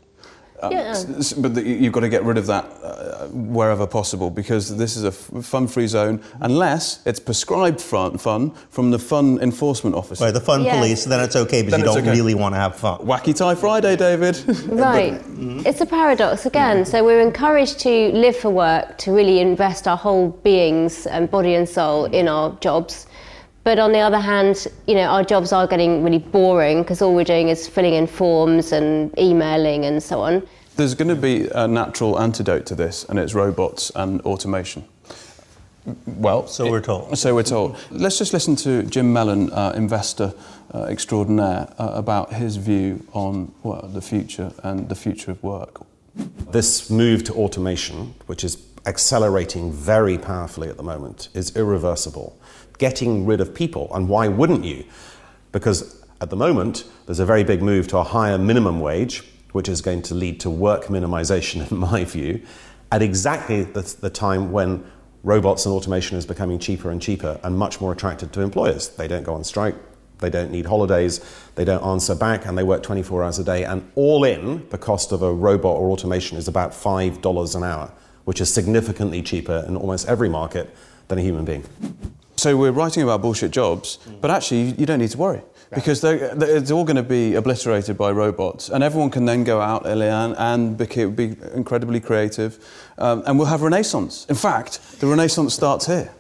Um, 0.64 0.72
Yeah. 0.72 0.92
s- 0.92 1.06
s- 1.20 1.34
but 1.34 1.54
the, 1.56 1.62
you've 1.62 1.92
got 1.92 2.00
to 2.02 2.10
get 2.10 2.24
rid 2.24 2.38
of 2.38 2.46
that 2.48 2.64
uh, 2.82 3.28
wherever 3.58 3.86
possible 3.86 4.30
because 4.30 4.78
this 4.78 4.96
is 4.96 5.04
a 5.04 5.08
f- 5.10 5.44
fun-free 5.46 5.88
zone 5.88 6.22
unless 6.40 7.00
it's 7.06 7.20
prescribed 7.20 7.82
fun, 7.82 8.18
fun 8.18 8.52
from 8.70 8.90
the 8.92 8.98
fun 9.00 9.38
enforcement 9.42 9.96
officer. 9.98 10.24
By 10.26 10.32
the 10.32 10.40
fun 10.40 10.64
Yeah. 10.64 10.78
police, 10.78 11.04
then 11.04 11.20
it's 11.20 11.36
okay 11.36 11.62
because 11.62 11.72
Then 11.72 11.80
you 11.82 11.86
don't 11.94 12.08
okay. 12.08 12.18
really 12.18 12.36
want 12.36 12.56
to 12.56 12.60
have 12.60 12.76
fun. 12.78 13.00
Wacky 13.00 13.34
Tie 13.36 13.56
Friday, 13.56 13.96
David. 13.98 14.36
Right. 14.88 15.22
It's 15.70 15.82
a 15.82 15.86
paradox 15.86 16.46
again. 16.46 16.86
So 16.86 17.04
we're 17.04 17.22
encouraged 17.32 17.78
to 17.80 17.94
live 18.14 18.38
for 18.38 18.50
work, 18.50 18.98
to 19.00 19.12
really 19.12 19.40
invest 19.42 19.88
our 19.90 19.98
whole 19.98 20.30
beings 20.44 21.06
and 21.06 21.30
body 21.30 21.56
and 21.56 21.68
soul 21.68 22.06
in 22.06 22.28
our 22.30 22.56
jobs. 22.62 23.08
But 23.66 23.80
on 23.80 23.92
the 23.92 24.00
other 24.00 24.20
hand, 24.20 24.68
you 24.86 24.94
know, 24.94 25.06
our 25.06 25.24
jobs 25.24 25.52
are 25.52 25.66
getting 25.66 26.04
really 26.04 26.20
boring 26.20 26.84
because 26.84 27.02
all 27.02 27.16
we're 27.16 27.24
doing 27.24 27.50
is 27.50 27.68
filling 27.68 27.96
in 27.96 28.06
forms 28.06 28.72
and 28.72 29.12
emailing 29.18 29.86
and 29.86 30.02
so 30.02 30.22
on. 30.22 30.48
There's 30.76 30.94
going 30.94 31.08
to 31.08 31.16
be 31.16 31.48
a 31.52 31.68
natural 31.68 32.20
antidote 32.20 32.68
to 32.68 32.76
this, 32.76 33.06
and 33.06 33.18
it's 33.18 33.34
robots 33.34 33.92
and 33.96 34.22
automation. 34.22 34.86
Well, 36.06 36.46
So 36.46 36.70
we're 36.70 36.82
told. 36.82 37.18
So 37.18 37.34
we're 37.34 37.42
told. 37.42 37.78
Let's 37.90 38.20
just 38.20 38.34
listen 38.34 38.56
to 38.58 38.84
Jim 38.84 39.12
Mellon, 39.12 39.52
uh, 39.52 39.74
investor 39.76 40.36
uh, 40.72 40.84
extraordinaire, 40.84 41.68
uh, 41.80 41.92
about 41.96 42.34
his 42.34 42.58
view 42.58 43.04
on 43.14 43.52
well, 43.64 43.90
the 43.92 44.02
future 44.02 44.52
and 44.62 44.90
the 44.90 44.96
future 44.96 45.32
of 45.32 45.42
work. 45.42 45.82
This 46.52 46.92
move 46.92 47.24
to 47.24 47.34
automation, 47.34 48.14
which 48.28 48.44
is 48.44 48.64
accelerating 48.86 49.72
very 49.72 50.20
powerfully 50.20 50.70
at 50.70 50.78
the 50.78 50.84
moment, 50.84 51.30
is 51.34 51.56
irreversible. 51.56 52.38
Getting 52.78 53.26
rid 53.26 53.42
of 53.42 53.54
people, 53.54 53.90
and 53.94 54.10
why 54.10 54.28
wouldn't 54.28 54.66
you? 54.66 54.86
Because 55.52 56.04
at 56.22 56.30
the 56.30 56.36
moment, 56.36 56.86
there's 57.06 57.20
a 57.20 57.26
very 57.26 57.44
big 57.44 57.62
move 57.62 57.88
to 57.90 57.98
a 57.98 58.04
higher 58.04 58.38
minimum 58.38 58.80
wage, 58.80 59.24
which 59.52 59.70
is 59.70 59.82
going 59.82 60.02
to 60.04 60.14
lead 60.14 60.40
to 60.42 60.50
work 60.50 60.86
minimization, 60.86 61.70
in 61.72 61.78
my 61.78 62.04
view, 62.04 62.42
at 62.92 63.02
exactly 63.02 63.64
the, 63.64 63.82
the 64.02 64.10
time 64.10 64.52
when 64.52 64.84
robots 65.24 65.66
and 65.66 65.74
automation 65.74 66.18
is 66.18 66.26
becoming 66.26 66.60
cheaper 66.60 66.92
and 66.92 67.02
cheaper 67.02 67.40
and 67.44 67.58
much 67.58 67.82
more 67.82 67.92
attractive 67.92 68.32
to 68.32 68.42
employers. 68.42 68.90
They 68.90 69.08
don't 69.08 69.24
go 69.24 69.34
on 69.34 69.44
strike, 69.44 69.76
they 70.20 70.30
don't 70.30 70.52
need 70.52 70.66
holidays, 70.66 71.20
they 71.56 71.66
don't 71.66 71.84
answer 71.84 72.16
back, 72.16 72.46
and 72.46 72.58
they 72.58 72.64
work 72.64 72.84
24 72.84 73.24
hours 73.24 73.40
a 73.40 73.44
day. 73.44 73.64
And 73.64 73.90
all 73.96 74.24
in, 74.24 74.68
the 74.70 74.78
cost 74.78 75.12
of 75.12 75.22
a 75.22 75.34
robot 75.34 75.78
or 75.78 75.90
automation 75.90 76.38
is 76.38 76.48
about 76.48 76.72
$5 76.72 77.56
an 77.56 77.64
hour, 77.64 77.92
which 78.26 78.40
is 78.40 78.54
significantly 78.54 79.22
cheaper 79.22 79.66
in 79.68 79.76
almost 79.76 80.08
every 80.08 80.30
market 80.30 80.74
than 81.08 81.18
a 81.18 81.22
human 81.22 81.44
being. 81.44 81.66
So 82.46 82.56
we're 82.56 82.70
writing 82.72 83.02
about 83.02 83.24
bullshit 83.24 83.50
jobs, 83.50 83.98
but 84.22 84.30
actually 84.30 84.76
you- 84.78 84.86
don't 84.86 85.00
need 85.00 85.10
to 85.10 85.18
worry 85.18 85.42
because 85.74 86.02
they're, 86.02 86.36
they're- 86.36 86.58
it's 86.58 86.70
all 86.70 86.84
going 86.86 86.96
to 86.96 87.02
be 87.18 87.34
obliterated 87.34 87.98
by 87.98 88.12
robots, 88.12 88.70
and 88.70 88.84
everyone 88.84 89.10
can 89.10 89.26
then 89.26 89.44
go 89.44 89.60
out, 89.60 89.84
Eliane, 89.86 90.36
and 90.38 90.78
be, 90.78 90.86
be 91.08 91.36
incredibly 91.56 92.00
creative, 92.00 92.60
um, 93.00 93.24
and 93.26 93.40
we'll 93.40 93.48
have 93.48 93.64
renaissance. 93.64 94.28
In 94.30 94.36
fact, 94.36 94.80
the 95.00 95.08
renaissance 95.08 95.56
starts 95.56 95.88
here. 95.88 96.12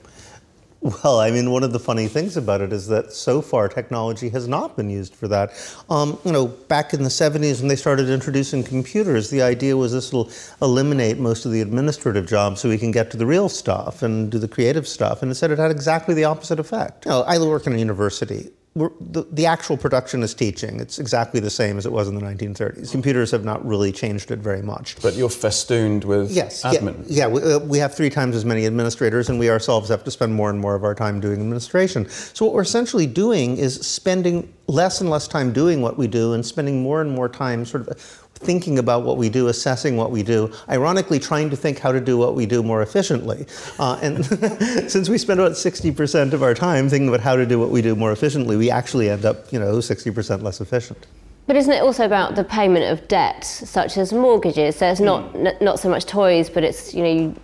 Well, 0.85 1.19
I 1.19 1.31
mean, 1.31 1.49
one 1.49 1.63
of 1.63 1.73
the 1.73 1.79
funny 1.79 2.07
things 2.07 2.37
about 2.37 2.61
it 2.61 2.71
is 2.71 2.87
that 2.89 3.11
so 3.11 3.41
far 3.41 3.67
technology 3.67 4.29
has 4.29 4.47
not 4.47 4.77
been 4.77 4.91
used 4.91 5.15
for 5.15 5.27
that. 5.29 5.51
Um, 5.89 6.19
you 6.23 6.31
know, 6.31 6.45
back 6.45 6.93
in 6.93 7.01
the 7.01 7.09
70s 7.09 7.59
when 7.59 7.69
they 7.69 7.75
started 7.75 8.07
introducing 8.07 8.63
computers, 8.63 9.31
the 9.31 9.41
idea 9.41 9.75
was 9.75 9.93
this 9.93 10.13
will 10.13 10.29
eliminate 10.61 11.17
most 11.17 11.43
of 11.43 11.51
the 11.51 11.61
administrative 11.61 12.27
jobs 12.27 12.61
so 12.61 12.69
we 12.69 12.77
can 12.77 12.91
get 12.91 13.09
to 13.09 13.17
the 13.17 13.25
real 13.25 13.49
stuff 13.49 14.03
and 14.03 14.31
do 14.31 14.37
the 14.37 14.47
creative 14.47 14.87
stuff. 14.87 15.23
And 15.23 15.31
instead, 15.31 15.49
it 15.49 15.57
had 15.57 15.71
exactly 15.71 16.13
the 16.13 16.25
opposite 16.25 16.59
effect. 16.59 17.05
You 17.05 17.11
know, 17.13 17.21
I 17.23 17.39
work 17.39 17.65
in 17.65 17.73
a 17.73 17.79
university. 17.79 18.51
We're, 18.75 18.89
the, 18.99 19.23
the 19.31 19.45
actual 19.45 19.77
production 19.77 20.21
is 20.21 20.33
teaching. 20.33 20.81
It's 20.81 20.99
exactly 20.99 21.39
the 21.39 21.49
same 21.49 21.77
as 21.77 21.85
it 21.85 21.93
was 21.93 22.09
in 22.09 22.15
the 22.15 22.19
1930s. 22.19 22.91
Computers 22.91 23.31
have 23.31 23.45
not 23.45 23.65
really 23.65 23.93
changed 23.93 24.31
it 24.31 24.39
very 24.39 24.61
much. 24.61 25.01
But 25.01 25.13
you're 25.13 25.29
festooned 25.29 26.03
with 26.03 26.29
Yes. 26.29 26.61
admin. 26.63 27.05
Yeah, 27.07 27.27
yeah 27.27 27.27
we, 27.27 27.41
uh, 27.41 27.59
we 27.59 27.77
have 27.77 27.95
three 27.95 28.09
times 28.09 28.35
as 28.35 28.43
many 28.43 28.65
administrators, 28.65 29.29
and 29.29 29.39
we 29.39 29.49
ourselves 29.49 29.87
have 29.87 30.03
to 30.03 30.11
spend 30.11 30.33
more 30.33 30.49
and 30.49 30.59
more 30.59 30.75
of 30.75 30.83
our 30.83 30.93
time 30.93 31.21
doing 31.21 31.39
administration. 31.39 32.09
So, 32.09 32.43
what 32.43 32.53
we're 32.53 32.63
essentially 32.63 33.07
doing 33.07 33.57
is 33.57 33.75
spending 33.75 34.53
less 34.67 34.99
and 34.99 35.09
less 35.09 35.29
time 35.29 35.53
doing 35.53 35.81
what 35.81 35.97
we 35.97 36.07
do 36.07 36.33
and 36.33 36.45
spending 36.45 36.83
more 36.83 36.99
and 36.99 37.09
more 37.09 37.29
time 37.29 37.63
sort 37.63 37.87
of 37.87 38.24
thinking 38.35 38.79
about 38.79 39.03
what 39.03 39.17
we 39.17 39.29
do, 39.29 39.47
assessing 39.47 39.97
what 39.97 40.11
we 40.11 40.21
do, 40.23 40.51
ironically, 40.69 41.19
trying 41.19 41.49
to 41.49 41.55
think 41.55 41.79
how 41.79 41.91
to 41.91 41.99
do 42.01 42.17
what 42.17 42.35
we 42.35 42.45
do 42.45 42.61
more 42.61 42.81
efficiently. 42.81 43.45
Uh, 43.79 43.97
and 44.01 44.25
since 44.91 45.09
we 45.09 45.17
spend 45.17 45.39
about 45.39 45.53
60% 45.53 46.33
of 46.33 46.43
our 46.43 46.53
time 46.53 46.89
thinking 46.89 47.07
about 47.07 47.21
how 47.21 47.35
to 47.35 47.45
do 47.45 47.59
what 47.59 47.69
we 47.69 47.81
do 47.81 47.95
more 47.95 48.11
efficiently, 48.11 48.57
we 48.57 48.69
actually 48.69 49.09
end 49.09 49.25
up, 49.25 49.51
you 49.51 49.59
know, 49.59 49.77
60% 49.77 50.41
less 50.41 50.61
efficient. 50.61 51.07
But 51.47 51.55
isn't 51.55 51.71
it 51.71 51.81
also 51.83 52.05
about 52.05 52.35
the 52.35 52.43
payment 52.43 52.85
of 52.91 53.07
debt, 53.07 53.43
such 53.43 53.97
as 53.97 54.11
mortgages? 54.11 54.77
So 54.77 54.87
it's 54.89 54.99
not 54.99 55.35
n- 55.35 55.55
not 55.61 55.79
so 55.79 55.89
much 55.89 56.05
toys, 56.07 56.49
but 56.49 56.63
it's 56.63 56.91
you 56.91 57.03
know 57.03 57.11
you 57.11 57.35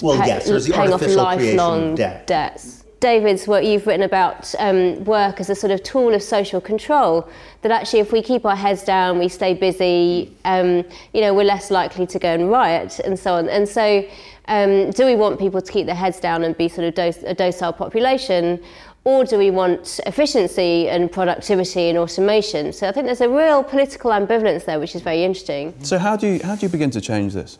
Well, 0.00 0.16
yes, 0.24 0.46
paying 0.68 0.92
off 0.92 1.00
creation 1.00 1.18
of 1.18 1.24
lifelong 1.24 1.94
debt. 1.96 2.28
debts. 2.28 2.79
David's 3.00 3.48
work 3.48 3.64
you've 3.64 3.86
written 3.86 4.02
about 4.02 4.54
um, 4.58 5.02
work 5.04 5.40
as 5.40 5.48
a 5.48 5.54
sort 5.54 5.70
of 5.70 5.82
tool 5.82 6.12
of 6.12 6.22
social 6.22 6.60
control. 6.60 7.28
That 7.62 7.72
actually, 7.72 8.00
if 8.00 8.12
we 8.12 8.22
keep 8.22 8.44
our 8.44 8.56
heads 8.56 8.84
down, 8.84 9.18
we 9.18 9.28
stay 9.28 9.54
busy. 9.54 10.36
Um, 10.44 10.84
you 11.14 11.22
know, 11.22 11.32
we're 11.32 11.44
less 11.44 11.70
likely 11.70 12.06
to 12.06 12.18
go 12.18 12.32
and 12.32 12.50
riot 12.50 13.00
and 13.00 13.18
so 13.18 13.34
on. 13.34 13.48
And 13.48 13.66
so, 13.66 14.06
um, 14.48 14.90
do 14.90 15.06
we 15.06 15.16
want 15.16 15.38
people 15.38 15.62
to 15.62 15.72
keep 15.72 15.86
their 15.86 15.94
heads 15.94 16.20
down 16.20 16.44
and 16.44 16.56
be 16.56 16.68
sort 16.68 16.88
of 16.88 16.94
doc- 16.94 17.24
a 17.24 17.34
docile 17.34 17.72
population? 17.72 18.62
Or 19.04 19.24
do 19.24 19.38
we 19.38 19.50
want 19.50 19.98
efficiency 20.04 20.86
and 20.90 21.10
productivity 21.10 21.88
and 21.88 21.96
automation? 21.96 22.70
So 22.70 22.86
I 22.86 22.92
think 22.92 23.06
there's 23.06 23.22
a 23.22 23.30
real 23.30 23.64
political 23.64 24.10
ambivalence 24.10 24.66
there, 24.66 24.78
which 24.78 24.94
is 24.94 25.00
very 25.00 25.24
interesting. 25.24 25.72
So 25.82 25.96
how 25.96 26.16
do 26.16 26.26
you 26.26 26.40
how 26.44 26.54
do 26.54 26.66
you 26.66 26.68
begin 26.68 26.90
to 26.90 27.00
change 27.00 27.32
this? 27.32 27.58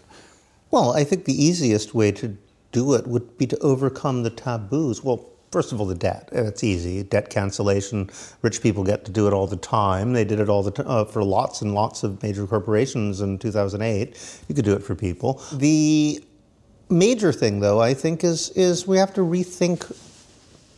Well, 0.70 0.92
I 0.92 1.03
think 1.03 1.24
the 1.24 1.33
easiest 1.33 1.94
way 1.94 2.12
to 2.12 2.37
do 2.72 2.94
it 2.94 3.07
would 3.07 3.38
be 3.38 3.46
to 3.46 3.59
overcome 3.59 4.22
the 4.22 4.31
taboos. 4.31 5.03
Well, 5.03 5.30
first 5.50 5.72
of 5.72 5.80
all, 5.80 5.86
the 5.86 5.94
debt. 5.94 6.28
It's 6.32 6.62
easy. 6.64 7.02
Debt 7.02 7.30
cancellation. 7.30 8.10
Rich 8.42 8.62
people 8.62 8.84
get 8.84 9.04
to 9.04 9.12
do 9.12 9.26
it 9.26 9.32
all 9.32 9.46
the 9.46 9.56
time. 9.56 10.12
They 10.12 10.24
did 10.24 10.40
it 10.40 10.48
all 10.48 10.62
the 10.62 10.70
time 10.70 10.86
uh, 10.88 11.04
for 11.04 11.22
lots 11.22 11.62
and 11.62 11.74
lots 11.74 12.02
of 12.02 12.22
major 12.22 12.46
corporations 12.46 13.20
in 13.20 13.38
2008. 13.38 14.42
You 14.48 14.54
could 14.54 14.64
do 14.64 14.74
it 14.74 14.82
for 14.82 14.94
people. 14.94 15.42
The 15.52 16.22
major 16.88 17.32
thing, 17.32 17.60
though, 17.60 17.80
I 17.80 17.94
think, 17.94 18.24
is 18.24 18.50
is 18.50 18.86
we 18.86 18.98
have 18.98 19.14
to 19.14 19.20
rethink 19.22 19.92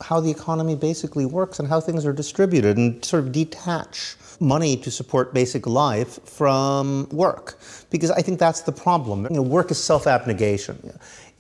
how 0.03 0.21
the 0.21 0.31
economy 0.31 0.75
basically 0.75 1.25
works 1.25 1.59
and 1.59 1.69
how 1.69 1.81
things 1.81 2.05
are 2.05 2.13
distributed 2.13 2.77
and 2.77 3.05
sort 3.05 3.25
of 3.25 3.33
detach 3.33 4.17
money 4.41 4.77
to 4.77 4.91
support 4.91 5.33
basic 5.33 5.67
life 5.67 6.19
from 6.25 7.09
work 7.11 7.59
because 7.91 8.11
i 8.11 8.21
think 8.21 8.41
that's 8.41 8.63
the 8.63 8.73
problem 8.73 9.25
you 9.31 9.37
know, 9.37 9.43
work 9.43 9.71
is 9.71 9.83
self-abnegation 9.83 10.93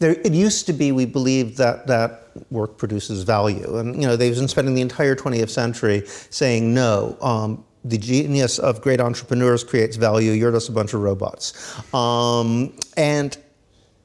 there, 0.02 0.12
it 0.12 0.32
used 0.32 0.66
to 0.66 0.72
be 0.72 0.92
we 0.92 1.06
believed 1.06 1.56
that, 1.56 1.86
that 1.86 2.30
work 2.50 2.76
produces 2.76 3.22
value. 3.22 3.78
And 3.78 3.94
you 3.94 4.02
know 4.02 4.16
they've 4.16 4.34
been 4.34 4.48
spending 4.48 4.74
the 4.74 4.82
entire 4.82 5.16
20th 5.16 5.50
century 5.50 6.02
saying 6.06 6.74
no 6.74 7.16
um, 7.22 7.64
the 7.84 7.98
genius 7.98 8.58
of 8.58 8.80
great 8.80 9.00
entrepreneurs 9.00 9.64
creates 9.64 9.96
value. 9.96 10.32
You're 10.32 10.52
just 10.52 10.68
a 10.68 10.72
bunch 10.72 10.94
of 10.94 11.00
robots. 11.00 11.52
Um, 11.94 12.76
and 12.96 13.36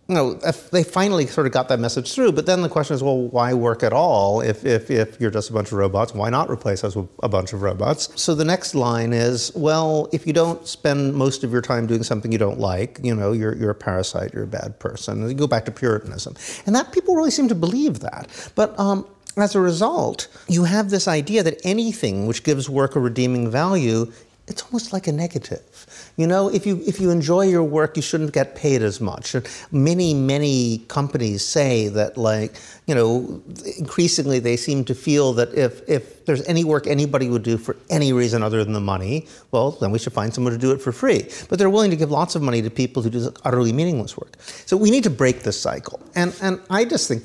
you 0.08 0.15
know, 0.15 0.36
they 0.72 0.84
finally 0.84 1.28
sort 1.28 1.48
of 1.48 1.54
got 1.54 1.67
that 1.67 1.80
message 1.80 2.13
through. 2.13 2.32
But 2.32 2.46
then 2.46 2.62
the 2.62 2.70
question 2.70 2.96
is, 2.96 3.04
well, 3.04 3.28
why 3.28 3.54
work 3.54 3.84
at 3.84 3.91
all 3.91 4.39
if, 4.39 4.65
if, 4.65 4.89
if 4.89 5.20
you're 5.20 5.32
just 5.32 5.50
a 5.50 5.54
bunch 5.54 5.67
of 5.67 5.74
robots? 5.74 6.13
Why 6.13 6.30
not 6.30 6.50
replace 6.50 6.86
us 6.86 6.96
with 6.96 7.10
a 7.24 7.28
bunch 7.28 7.52
of 7.52 7.62
robots? 7.62 8.10
So 8.20 8.34
the 8.34 8.46
next 8.46 8.74
line 8.74 9.12
is, 9.12 9.52
well, 9.54 10.08
if 10.13 10.26
you 10.26 10.32
don't 10.32 10.65
spend 10.65 11.13
most 11.13 11.43
of 11.43 11.52
your 11.52 11.62
time 11.62 11.88
doing 11.88 12.04
something 12.04 12.32
you 12.32 12.38
don't 12.38 12.60
like, 12.60 13.00
you 13.04 13.13
know, 13.13 13.34
you're, 13.34 13.54
you're 13.56 13.72
a 13.72 13.76
parasite, 13.76 14.34
you're 14.34 14.43
a 14.43 14.48
bad 14.48 14.80
person. 14.80 15.28
You 15.28 15.34
go 15.34 15.48
back 15.48 15.65
to 15.65 15.72
Puritanism. 15.72 16.36
And 16.65 16.74
that 16.74 16.93
people 16.93 17.13
really 17.15 17.32
seem 17.32 17.50
to 17.50 17.56
believe 17.56 18.00
that. 18.00 18.52
But 18.56 18.80
um, 18.80 19.06
as 19.36 19.56
a 19.56 19.60
result, 19.60 20.30
you 20.48 20.63
have 20.63 20.89
this 20.89 21.10
idea 21.10 21.43
that 21.43 21.60
anything 21.65 22.28
which 22.28 22.43
gives 22.43 22.70
work 22.70 22.96
a 22.96 23.02
redeeming 23.02 23.52
value 23.52 24.12
it's 24.47 24.63
almost 24.63 24.93
like 24.93 25.07
a 25.07 25.12
negative. 25.12 25.86
You 26.15 26.25
know, 26.25 26.47
if 26.47 26.65
you 26.65 26.81
if 26.88 27.01
you 27.01 27.10
enjoy 27.10 27.43
your 27.43 27.63
work, 27.63 27.97
you 27.97 28.01
shouldn't 28.01 28.31
get 28.31 28.55
paid 28.55 28.81
as 28.81 29.01
much. 29.01 29.36
And 29.36 29.47
many 29.71 30.13
many 30.13 30.79
companies 30.88 31.43
say 31.43 31.89
that, 31.89 32.17
like, 32.17 32.55
you 32.86 32.95
know, 32.95 33.41
increasingly 33.77 34.39
they 34.39 34.55
seem 34.55 34.86
to 34.86 34.95
feel 34.95 35.33
that 35.33 35.53
if 35.53 35.88
if 35.89 36.25
there's 36.25 36.43
any 36.47 36.63
work 36.63 36.88
anybody 36.88 37.29
would 37.29 37.43
do 37.43 37.57
for 37.57 37.75
any 37.89 38.13
reason 38.13 38.41
other 38.41 38.63
than 38.63 38.73
the 38.73 38.79
money, 38.79 39.27
well, 39.51 39.71
then 39.71 39.91
we 39.91 39.99
should 39.99 40.13
find 40.13 40.33
someone 40.33 40.53
to 40.53 40.60
do 40.60 40.71
it 40.71 40.81
for 40.81 40.93
free. 40.93 41.29
But 41.49 41.60
they're 41.60 41.69
willing 41.69 41.91
to 41.91 41.97
give 41.97 42.10
lots 42.10 42.36
of 42.36 42.41
money 42.41 42.62
to 42.62 42.69
people 42.69 43.03
who 43.03 43.10
do 43.10 43.33
utterly 43.43 43.73
meaningless 43.73 44.17
work. 44.17 44.38
So 44.65 44.77
we 44.77 44.91
need 44.91 45.03
to 45.03 45.10
break 45.10 45.43
this 45.43 45.60
cycle. 45.60 45.99
And 46.15 46.33
and 46.41 46.62
I 46.69 46.86
just 46.86 47.10
think 47.10 47.23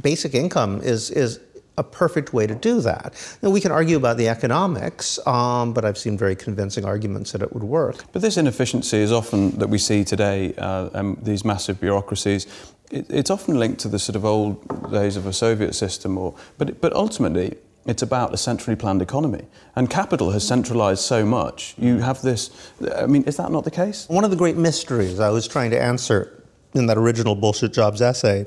basic 0.00 0.34
income 0.34 0.80
is 0.82 1.10
is 1.10 1.38
a 1.78 1.82
perfect 1.82 2.32
way 2.32 2.46
to 2.46 2.54
do 2.54 2.80
that. 2.80 3.12
Now, 3.42 3.50
we 3.50 3.60
can 3.60 3.72
argue 3.72 3.96
about 3.96 4.16
the 4.16 4.28
economics, 4.28 5.18
um, 5.26 5.72
but 5.72 5.84
I've 5.84 5.98
seen 5.98 6.16
very 6.16 6.36
convincing 6.36 6.84
arguments 6.84 7.32
that 7.32 7.42
it 7.42 7.52
would 7.52 7.62
work. 7.62 8.04
But 8.12 8.22
this 8.22 8.36
inefficiency 8.36 8.98
is 8.98 9.12
often 9.12 9.50
that 9.58 9.68
we 9.68 9.78
see 9.78 10.04
today, 10.04 10.54
uh, 10.58 10.90
um, 10.94 11.18
these 11.22 11.44
massive 11.44 11.80
bureaucracies. 11.80 12.46
It, 12.90 13.06
it's 13.10 13.30
often 13.30 13.58
linked 13.58 13.80
to 13.80 13.88
the 13.88 13.98
sort 13.98 14.16
of 14.16 14.24
old 14.24 14.90
days 14.90 15.16
of 15.16 15.26
a 15.26 15.32
Soviet 15.32 15.74
system, 15.74 16.16
or 16.18 16.34
but 16.58 16.80
but 16.80 16.92
ultimately. 16.92 17.56
It's 17.88 18.02
about 18.02 18.34
a 18.34 18.36
centrally 18.36 18.74
planned 18.74 19.00
economy. 19.00 19.44
And 19.76 19.88
capital 19.88 20.32
has 20.32 20.44
centralized 20.44 21.02
so 21.02 21.24
much. 21.24 21.76
You 21.78 21.98
have 21.98 22.20
this. 22.20 22.50
I 22.96 23.06
mean, 23.06 23.22
is 23.28 23.36
that 23.36 23.52
not 23.52 23.62
the 23.62 23.70
case? 23.70 24.08
One 24.08 24.24
of 24.24 24.30
the 24.32 24.36
great 24.36 24.56
mysteries 24.56 25.20
I 25.20 25.30
was 25.30 25.46
trying 25.46 25.70
to 25.70 25.80
answer 25.80 26.42
in 26.74 26.86
that 26.86 26.98
original 26.98 27.36
Bullshit 27.36 27.72
Jobs 27.72 28.02
essay 28.02 28.46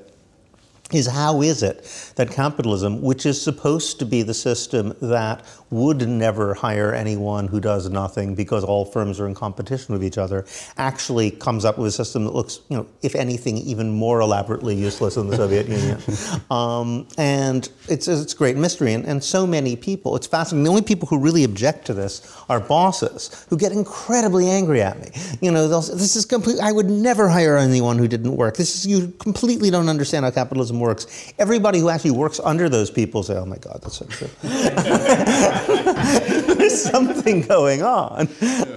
is 0.91 1.07
how 1.07 1.41
is 1.41 1.63
it 1.63 1.83
that 2.15 2.31
capitalism, 2.31 3.01
which 3.01 3.25
is 3.25 3.41
supposed 3.41 3.99
to 3.99 4.05
be 4.05 4.23
the 4.23 4.33
system 4.33 4.95
that 5.01 5.43
would 5.71 6.07
never 6.07 6.53
hire 6.53 6.93
anyone 6.93 7.47
who 7.47 7.59
does 7.59 7.89
nothing 7.89 8.35
because 8.35 8.63
all 8.63 8.85
firms 8.85 9.19
are 9.19 9.27
in 9.27 9.35
competition 9.35 9.93
with 9.93 10.03
each 10.03 10.17
other, 10.17 10.45
actually 10.77 11.31
comes 11.31 11.65
up 11.65 11.77
with 11.77 11.87
a 11.87 11.91
system 11.91 12.23
that 12.23 12.33
looks, 12.33 12.61
you 12.69 12.77
know, 12.77 12.87
if 13.01 13.15
anything, 13.15 13.57
even 13.57 13.89
more 13.89 14.19
elaborately 14.19 14.75
useless 14.75 15.15
than 15.15 15.27
the 15.27 15.35
Soviet 15.35 15.67
Union. 15.67 15.99
Um, 16.49 17.07
and 17.17 17.69
it's, 17.87 18.07
it's 18.07 18.33
a 18.33 18.37
great 18.37 18.55
mystery. 18.55 18.93
And, 18.93 19.05
and 19.05 19.23
so 19.23 19.45
many 19.45 19.75
people, 19.75 20.15
it's 20.15 20.25
fascinating. 20.25 20.63
The 20.63 20.69
only 20.69 20.81
people 20.81 21.07
who 21.07 21.19
really 21.19 21.43
object 21.43 21.85
to 21.87 21.93
this 21.93 22.35
are 22.49 22.59
bosses 22.59 23.45
who 23.49 23.57
get 23.57 23.71
incredibly 23.71 24.49
angry 24.49 24.81
at 24.81 24.99
me. 24.99 25.09
You 25.41 25.51
know, 25.51 25.67
they'll 25.67 25.81
say, 25.81 25.93
this 25.93 26.15
is 26.15 26.25
complete, 26.25 26.59
I 26.59 26.71
would 26.71 26.89
never 26.89 27.29
hire 27.29 27.57
anyone 27.57 27.97
who 27.97 28.07
didn't 28.07 28.35
work. 28.35 28.57
This 28.57 28.75
is, 28.75 28.87
you 28.87 29.09
completely 29.19 29.69
don't 29.69 29.89
understand 29.89 30.25
how 30.25 30.31
capitalism 30.31 30.79
works. 30.79 31.33
Everybody 31.37 31.79
who 31.79 31.89
actually 31.89 32.11
works 32.11 32.39
under 32.39 32.69
those 32.69 32.89
people 32.89 33.23
say, 33.23 33.35
oh 33.35 33.45
my 33.45 33.57
God, 33.57 33.79
that's 33.81 33.97
so 33.97 34.05
true. 34.05 34.29
there's 36.57 36.81
something 36.81 37.41
going 37.41 37.81
on. 37.81 38.27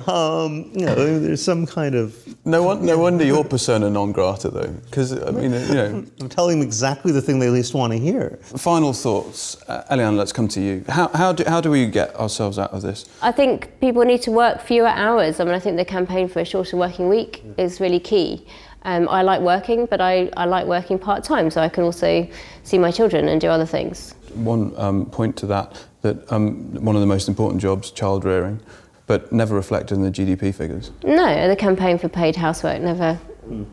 Um, 0.07 0.71
you 0.75 0.87
know, 0.87 1.19
there's 1.19 1.43
some 1.43 1.67
kind 1.67 1.95
of. 1.95 2.17
No, 2.45 2.63
one, 2.63 2.85
no 2.85 2.99
wonder 2.99 3.25
you're 3.25 3.45
persona 3.45 3.89
non 3.89 4.13
grata, 4.13 4.49
though, 4.51 4.69
because 4.87 5.13
I 5.23 5.31
mean, 5.31 5.53
you 5.53 5.75
know. 5.75 6.05
I'm 6.21 6.29
telling 6.29 6.59
them 6.59 6.67
exactly 6.67 7.13
the 7.13 7.23
thing 7.23 7.39
they 7.39 7.49
least 7.49 7.75
want 7.75 7.93
to 7.93 7.99
hear. 7.99 8.39
Final 8.43 8.93
thoughts, 8.93 9.63
uh, 9.69 9.85
Eliane. 9.91 10.17
Let's 10.17 10.33
come 10.33 10.49
to 10.49 10.61
you. 10.61 10.85
How, 10.89 11.09
how 11.09 11.33
do 11.33 11.45
how 11.47 11.61
do 11.61 11.71
we 11.71 11.87
get 11.87 12.15
ourselves 12.17 12.59
out 12.59 12.73
of 12.73 12.83
this? 12.83 13.07
I 13.23 13.33
think 13.33 13.79
people 13.81 14.03
need 14.05 14.23
to 14.23 14.31
work 14.31 14.61
fewer 14.61 14.89
hours. 14.89 15.41
I 15.41 15.45
mean, 15.45 15.55
I 15.55 15.61
think 15.61 15.77
the 15.77 15.85
campaign 15.85 16.29
for 16.29 16.41
a 16.41 16.45
shorter 16.45 16.77
working 16.77 17.09
week 17.09 17.45
is 17.59 17.81
really 17.81 18.01
key. 18.01 18.47
Um, 18.85 19.09
I 19.09 19.23
like 19.23 19.41
working, 19.41 19.87
but 19.87 20.01
I, 20.01 20.29
I 20.37 20.45
like 20.45 20.67
working 20.67 20.99
part 20.99 21.23
time, 21.23 21.51
so 21.51 21.61
I 21.61 21.69
can 21.69 21.85
also 21.85 22.29
see 22.65 22.79
my 22.79 22.91
children 22.91 23.29
and 23.29 23.41
do 23.41 23.47
other 23.47 23.67
things. 23.67 24.15
One 24.35 24.73
um, 24.77 25.07
point 25.07 25.37
to 25.39 25.47
that 25.47 25.85
that 26.03 26.31
um, 26.33 26.75
one 26.85 26.95
of 26.95 27.01
the 27.01 27.07
most 27.07 27.29
important 27.29 27.61
jobs, 27.61 27.91
child 27.91 28.25
rearing, 28.25 28.61
but 29.07 29.33
never 29.33 29.55
reflected 29.55 29.95
in 29.95 30.03
the 30.03 30.11
GDP 30.11 30.55
figures. 30.55 30.91
No, 31.03 31.49
the 31.49 31.57
campaign 31.57 31.99
for 31.99 32.09
paid 32.09 32.37
housework 32.37 32.81
never 32.83 33.19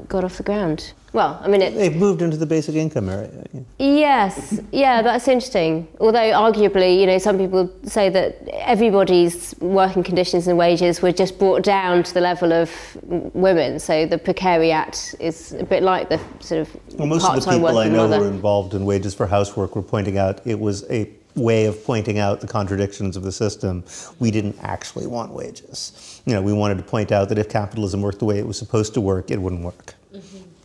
got 0.07 0.23
off 0.23 0.37
the 0.37 0.43
ground. 0.43 0.93
Well, 1.13 1.39
I 1.43 1.47
mean, 1.47 1.61
it, 1.61 1.73
They've 1.73 1.95
moved 1.95 2.21
into 2.21 2.37
the 2.37 2.45
basic 2.45 2.75
income 2.75 3.09
area. 3.09 3.45
Yes, 3.79 4.59
yeah, 4.71 5.01
that's 5.01 5.27
interesting. 5.27 5.87
Although 5.99 6.19
arguably, 6.19 6.99
you 6.99 7.07
know, 7.07 7.17
some 7.17 7.37
people 7.37 7.71
say 7.83 8.09
that 8.09 8.47
everybody's 8.53 9.55
working 9.59 10.03
conditions 10.03 10.47
and 10.47 10.57
wages 10.57 11.01
were 11.01 11.11
just 11.11 11.39
brought 11.39 11.63
down 11.63 12.03
to 12.03 12.13
the 12.13 12.21
level 12.21 12.53
of 12.53 12.71
women. 13.03 13.79
So 13.79 14.05
the 14.05 14.17
precariat 14.17 15.15
is 15.19 15.53
a 15.53 15.63
bit 15.63 15.81
like 15.83 16.09
the 16.09 16.19
sort 16.39 16.61
of 16.61 16.75
Well, 16.95 17.07
most 17.07 17.25
of 17.25 17.43
the 17.43 17.51
people 17.51 17.67
I 17.69 17.73
working 17.73 17.93
know 17.93 18.03
who 18.03 18.09
mother. 18.09 18.21
were 18.21 18.27
involved 18.31 18.73
in 18.75 18.85
wages 18.85 19.13
for 19.15 19.25
housework 19.25 19.75
were 19.75 19.81
pointing 19.83 20.17
out 20.17 20.45
it 20.45 20.59
was 20.59 20.83
a 20.91 21.05
way 21.35 21.65
of 21.65 21.83
pointing 21.83 22.19
out 22.19 22.41
the 22.41 22.47
contradictions 22.47 23.15
of 23.15 23.23
the 23.23 23.31
system. 23.31 23.83
We 24.19 24.31
didn't 24.31 24.57
actually 24.61 25.07
want 25.07 25.31
wages. 25.31 26.21
You 26.25 26.33
know, 26.33 26.41
we 26.41 26.53
wanted 26.53 26.77
to 26.77 26.83
point 26.83 27.11
out 27.11 27.29
that 27.29 27.37
if 27.37 27.49
capitalism 27.49 28.01
worked 28.01 28.19
the 28.19 28.25
way 28.25 28.39
it 28.39 28.47
was 28.47 28.57
supposed 28.57 28.93
to 28.95 29.01
work, 29.01 29.31
it 29.31 29.41
wouldn't 29.41 29.63
work. 29.63 29.95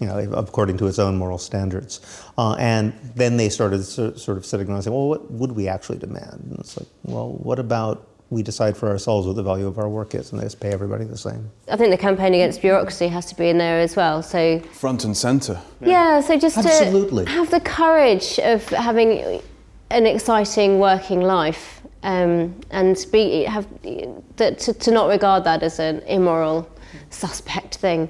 You 0.00 0.09
know, 0.09 0.18
according 0.33 0.79
to 0.79 0.87
its 0.87 0.98
own 0.98 1.16
moral 1.16 1.38
standards. 1.38 2.00
Uh, 2.37 2.55
and 2.55 2.92
then 3.14 3.37
they 3.37 3.48
started 3.48 3.85
so, 3.85 4.12
sort 4.14 4.37
of 4.37 4.44
sitting 4.44 4.66
around 4.66 4.77
and 4.77 4.85
saying, 4.85 4.96
well, 4.96 5.09
what 5.09 5.31
would 5.31 5.53
we 5.53 5.68
actually 5.68 5.98
demand? 5.98 6.46
And 6.50 6.59
it's 6.59 6.77
like, 6.77 6.88
well, 7.05 7.33
what 7.33 7.59
about 7.59 8.09
we 8.31 8.42
decide 8.42 8.77
for 8.77 8.88
ourselves 8.88 9.27
what 9.27 9.37
the 9.37 9.42
value 9.42 9.66
of 9.66 9.79
our 9.79 9.88
work 9.88 10.14
is 10.14 10.33
and 10.33 10.40
they 10.40 10.44
just 10.44 10.59
pay 10.59 10.70
everybody 10.70 11.05
the 11.05 11.16
same? 11.16 11.48
I 11.70 11.77
think 11.77 11.90
the 11.90 11.98
campaign 11.98 12.35
against 12.35 12.61
bureaucracy 12.61 13.07
has 13.09 13.27
to 13.27 13.37
be 13.37 13.48
in 13.48 13.59
there 13.59 13.79
as 13.79 13.94
well. 13.94 14.22
So 14.22 14.59
Front 14.72 15.05
and 15.05 15.16
centre. 15.16 15.61
Yeah, 15.81 16.20
so 16.20 16.37
just 16.38 16.59
Absolutely. 16.59 17.27
to 17.27 17.31
have 17.31 17.50
the 17.50 17.61
courage 17.61 18.40
of 18.40 18.64
having 18.70 19.40
an 19.94 20.07
exciting 20.07 20.80
working 20.80 21.20
life 21.20 21.83
um, 22.02 22.54
and 22.70 23.07
be 23.12 23.44
have 23.44 23.66
to, 24.37 24.54
to 24.54 24.90
not 24.90 25.09
regard 25.09 25.44
that 25.44 25.62
as 25.62 25.78
an 25.78 26.00
immoral, 26.00 26.68
suspect 27.11 27.76
thing. 27.76 28.09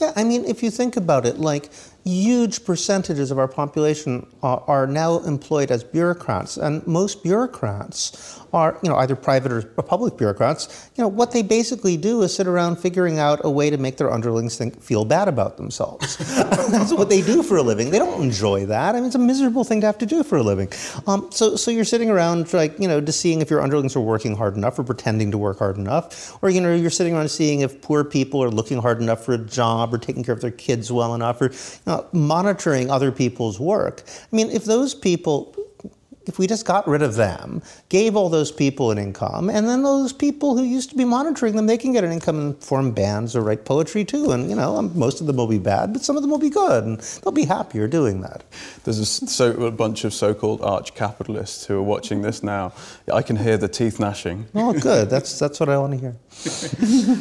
Yeah, 0.00 0.12
I 0.16 0.24
mean, 0.24 0.44
if 0.44 0.62
you 0.62 0.70
think 0.70 0.96
about 0.96 1.24
it, 1.24 1.38
like 1.38 1.70
huge 2.04 2.64
percentages 2.64 3.30
of 3.30 3.38
our 3.38 3.48
population 3.48 4.26
are, 4.42 4.62
are, 4.66 4.86
now 4.86 5.20
employed 5.20 5.70
as 5.70 5.84
bureaucrats, 5.84 6.56
and 6.56 6.86
most 6.86 7.22
bureaucrats 7.22 8.40
are, 8.54 8.78
you 8.82 8.88
know, 8.88 8.96
either 8.96 9.16
private 9.16 9.50
or 9.50 9.62
public 9.62 10.16
bureaucrats. 10.16 10.88
You 10.94 11.02
know, 11.02 11.08
what 11.08 11.32
they 11.32 11.42
basically 11.42 11.96
do 11.96 12.22
is 12.22 12.34
sit 12.34 12.46
around 12.46 12.76
figuring 12.76 13.18
out 13.18 13.40
a 13.42 13.50
way 13.50 13.68
to 13.68 13.76
make 13.76 13.96
their 13.96 14.12
underlings 14.12 14.56
think, 14.56 14.80
feel 14.80 15.04
bad 15.04 15.26
about 15.26 15.56
themselves. 15.56 16.16
That's 16.70 16.92
what 16.92 17.08
they 17.08 17.20
do 17.20 17.42
for 17.42 17.56
a 17.56 17.62
living. 17.62 17.90
They 17.90 17.98
don't 17.98 18.22
enjoy 18.22 18.66
that. 18.66 18.94
I 18.94 18.98
mean, 18.98 19.06
it's 19.06 19.16
a 19.16 19.18
miserable 19.18 19.64
thing 19.64 19.80
to 19.80 19.86
have 19.86 19.98
to 19.98 20.06
do 20.06 20.22
for 20.22 20.38
a 20.38 20.42
living. 20.42 20.68
Um, 21.08 21.28
so, 21.32 21.56
so 21.56 21.72
you're 21.72 21.84
sitting 21.84 22.10
around, 22.10 22.52
like, 22.52 22.78
you 22.78 22.86
know, 22.86 23.00
just 23.00 23.20
seeing 23.20 23.40
if 23.40 23.50
your 23.50 23.60
underlings 23.60 23.96
are 23.96 24.00
working 24.00 24.36
hard 24.36 24.56
enough 24.56 24.78
or 24.78 24.84
pretending 24.84 25.32
to 25.32 25.38
work 25.38 25.58
hard 25.58 25.76
enough, 25.76 26.38
or 26.40 26.48
you 26.48 26.60
know, 26.60 26.72
you're 26.72 26.90
sitting 26.90 27.14
around 27.14 27.30
seeing 27.30 27.60
if 27.60 27.82
poor 27.82 28.04
people 28.04 28.42
are 28.42 28.50
looking 28.50 28.78
hard 28.78 29.00
enough 29.00 29.24
for 29.24 29.34
a 29.34 29.38
job 29.38 29.92
or 29.92 29.98
taking 29.98 30.22
care 30.22 30.34
of 30.34 30.40
their 30.40 30.52
kids 30.52 30.92
well 30.92 31.14
enough, 31.14 31.40
or 31.40 31.46
you 31.46 31.52
know, 31.86 32.06
monitoring 32.12 32.88
other 32.88 33.10
people's 33.10 33.58
work. 33.58 34.04
I 34.06 34.36
mean, 34.36 34.50
if 34.50 34.64
those 34.64 34.94
people 34.94 35.53
if 36.26 36.38
we 36.38 36.46
just 36.46 36.64
got 36.64 36.86
rid 36.86 37.02
of 37.02 37.14
them, 37.14 37.62
gave 37.88 38.16
all 38.16 38.28
those 38.28 38.50
people 38.50 38.90
an 38.90 38.98
income, 38.98 39.48
and 39.50 39.68
then 39.68 39.82
those 39.82 40.12
people 40.12 40.56
who 40.56 40.62
used 40.62 40.90
to 40.90 40.96
be 40.96 41.04
monitoring 41.04 41.56
them, 41.56 41.66
they 41.66 41.78
can 41.78 41.92
get 41.92 42.04
an 42.04 42.12
income 42.12 42.38
and 42.38 42.62
form 42.62 42.92
bands 42.92 43.36
or 43.36 43.42
write 43.42 43.64
poetry 43.64 44.04
too. 44.04 44.32
And 44.32 44.48
you 44.50 44.56
know, 44.56 44.76
um, 44.76 44.96
most 44.98 45.20
of 45.20 45.26
them 45.26 45.36
will 45.36 45.46
be 45.46 45.58
bad, 45.58 45.92
but 45.92 46.02
some 46.02 46.16
of 46.16 46.22
them 46.22 46.30
will 46.30 46.38
be 46.38 46.50
good, 46.50 46.84
and 46.84 46.98
they'll 46.98 47.32
be 47.32 47.44
happier 47.44 47.86
doing 47.86 48.20
that. 48.22 48.44
There's 48.84 48.98
a, 48.98 49.06
so, 49.06 49.52
a 49.64 49.70
bunch 49.70 50.04
of 50.04 50.14
so-called 50.14 50.60
arch 50.62 50.94
capitalists 50.94 51.66
who 51.66 51.76
are 51.78 51.82
watching 51.82 52.22
this 52.22 52.42
now. 52.42 52.72
I 53.12 53.22
can 53.22 53.36
hear 53.36 53.56
the 53.56 53.68
teeth 53.68 54.00
gnashing. 54.00 54.46
Oh, 54.54 54.72
good. 54.72 55.10
That's 55.10 55.38
that's 55.38 55.60
what 55.60 55.68
I 55.68 55.78
want 55.78 55.92
to 55.92 55.98
hear. 55.98 57.18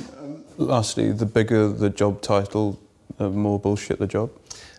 Lastly, 0.58 1.12
the 1.12 1.26
bigger 1.26 1.70
the 1.70 1.90
job 1.90 2.22
title, 2.22 2.80
the 3.18 3.30
more 3.30 3.60
bullshit 3.60 4.00
the 4.00 4.08
job. 4.08 4.32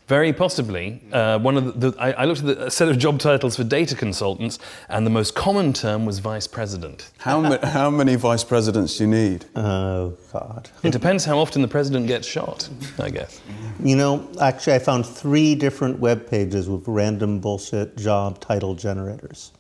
Very 0.07 0.35
possibly. 0.35 1.01
Uh, 1.13 1.39
one 1.39 1.57
of 1.57 1.81
the, 1.81 1.91
the 1.91 2.01
I, 2.01 2.13
I, 2.13 2.25
looked 2.27 2.43
at 2.43 2.59
the 2.59 2.71
set 2.71 2.89
of 2.89 2.99
job 2.99 3.19
titles 3.19 3.57
for 3.57 3.65
data 3.65 3.95
consultants, 3.95 4.59
and 4.91 5.07
the 5.07 5.11
most 5.11 5.35
common 5.35 5.73
term 5.73 6.05
was 6.05 6.19
vice 6.19 6.47
president. 6.47 7.11
How, 7.19 7.41
ma- 7.41 7.65
how 7.67 7.89
many 7.89 8.15
vice 8.17 8.45
presidents 8.45 8.99
do 8.99 9.05
you 9.05 9.11
need? 9.11 9.47
Oh, 9.57 10.15
God. 10.31 10.69
it 10.83 10.91
depends 10.91 11.25
how 11.25 11.39
often 11.39 11.63
the 11.63 11.69
president 11.69 12.07
gets 12.07 12.29
shot, 12.29 12.69
I 12.99 13.09
guess. 13.09 13.41
You 13.83 13.97
know, 13.97 14.29
actually, 14.43 14.75
I 14.75 14.79
found 14.79 15.07
three 15.07 15.55
different 15.55 15.99
web 15.99 16.29
pages 16.29 16.69
with 16.69 16.87
random 16.87 17.41
bullshit 17.41 17.97
job 17.97 18.41
title 18.41 18.75
generators. 18.75 19.53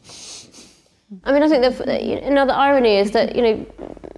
I 1.24 1.32
mean, 1.32 1.42
I 1.42 1.48
think 1.48 1.62
the, 1.62 2.26
another 2.26 2.52
irony 2.52 2.96
is 2.96 3.12
that, 3.12 3.34
you 3.34 3.42
know, 3.42 3.66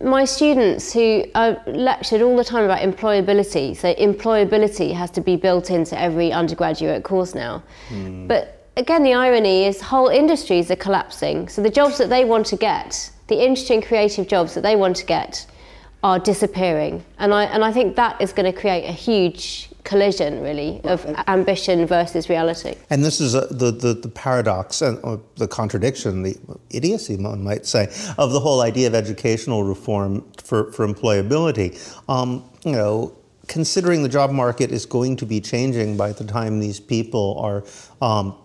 my 0.03 0.25
students 0.25 0.93
who 0.93 1.25
are 1.35 1.61
lectured 1.67 2.21
all 2.21 2.37
the 2.37 2.45
time 2.45 2.65
about 2.65 2.81
employability, 2.81 3.77
so 3.77 3.95
employability 3.95 4.93
has 4.95 5.11
to 5.13 5.21
be 5.21 5.37
built 5.37 5.71
into 5.71 5.99
every 5.99 6.33
undergraduate 6.33 7.03
course 7.03 7.35
now. 7.35 7.63
Mm. 7.89 8.29
But 8.29 8.69
again, 8.77 9.03
the 9.03 9.15
irony 9.15 9.65
is 9.65 9.81
whole 9.81 10.09
industries 10.09 10.71
are 10.71 10.77
collapsing. 10.77 11.49
So 11.49 11.63
the 11.63 11.71
jobs 11.71 11.99
that 11.99 12.11
they 12.11 12.25
want 12.25 12.47
to 12.47 12.57
get, 12.57 13.11
the 13.29 13.43
interesting 13.43 13.81
creative 13.81 14.29
jobs 14.29 14.55
that 14.55 14.63
they 14.63 14.77
want 14.77 14.97
to 14.97 15.07
get, 15.07 15.47
are 16.03 16.19
disappearing. 16.19 17.05
And 17.19 17.33
I, 17.33 17.45
and 17.45 17.65
I 17.65 17.73
think 17.73 17.97
that 17.97 18.21
is 18.21 18.33
going 18.33 18.53
to 18.53 18.59
create 18.59 18.85
a 18.85 18.93
huge 18.93 19.71
collision, 19.87 20.43
really, 20.43 20.81
of 20.85 21.07
ambition 21.29 21.87
versus 21.87 22.29
reality. 22.29 22.75
And 22.91 23.03
this 23.03 23.21
is 23.21 23.35
a, 23.35 23.47
the, 23.47 23.71
the, 23.71 23.95
the, 23.95 24.09
paradox 24.09 24.83
and 24.83 24.99
the 25.37 25.49
contradiction, 25.49 26.23
the 26.23 26.37
idiocy, 26.71 27.17
one 27.17 27.43
might 27.43 27.65
say, 27.65 27.85
of 28.19 28.33
the 28.33 28.41
whole 28.41 28.61
idea 28.61 28.89
of 28.89 28.95
educational 28.95 29.65
reform 29.65 30.25
for, 30.43 30.73
for 30.73 30.87
employability. 30.87 31.79
Um, 32.09 32.45
you 32.65 32.73
know, 32.73 33.17
considering 33.47 34.03
the 34.03 34.09
job 34.09 34.31
market 34.31 34.73
is 34.73 34.85
going 34.85 35.17
to 35.17 35.27
be 35.27 35.41
changing 35.41 35.97
by 35.97 36.13
the 36.13 36.25
time 36.25 36.59
these 36.59 36.81
people 36.81 37.39
are 37.39 37.65
um, 38.07 38.37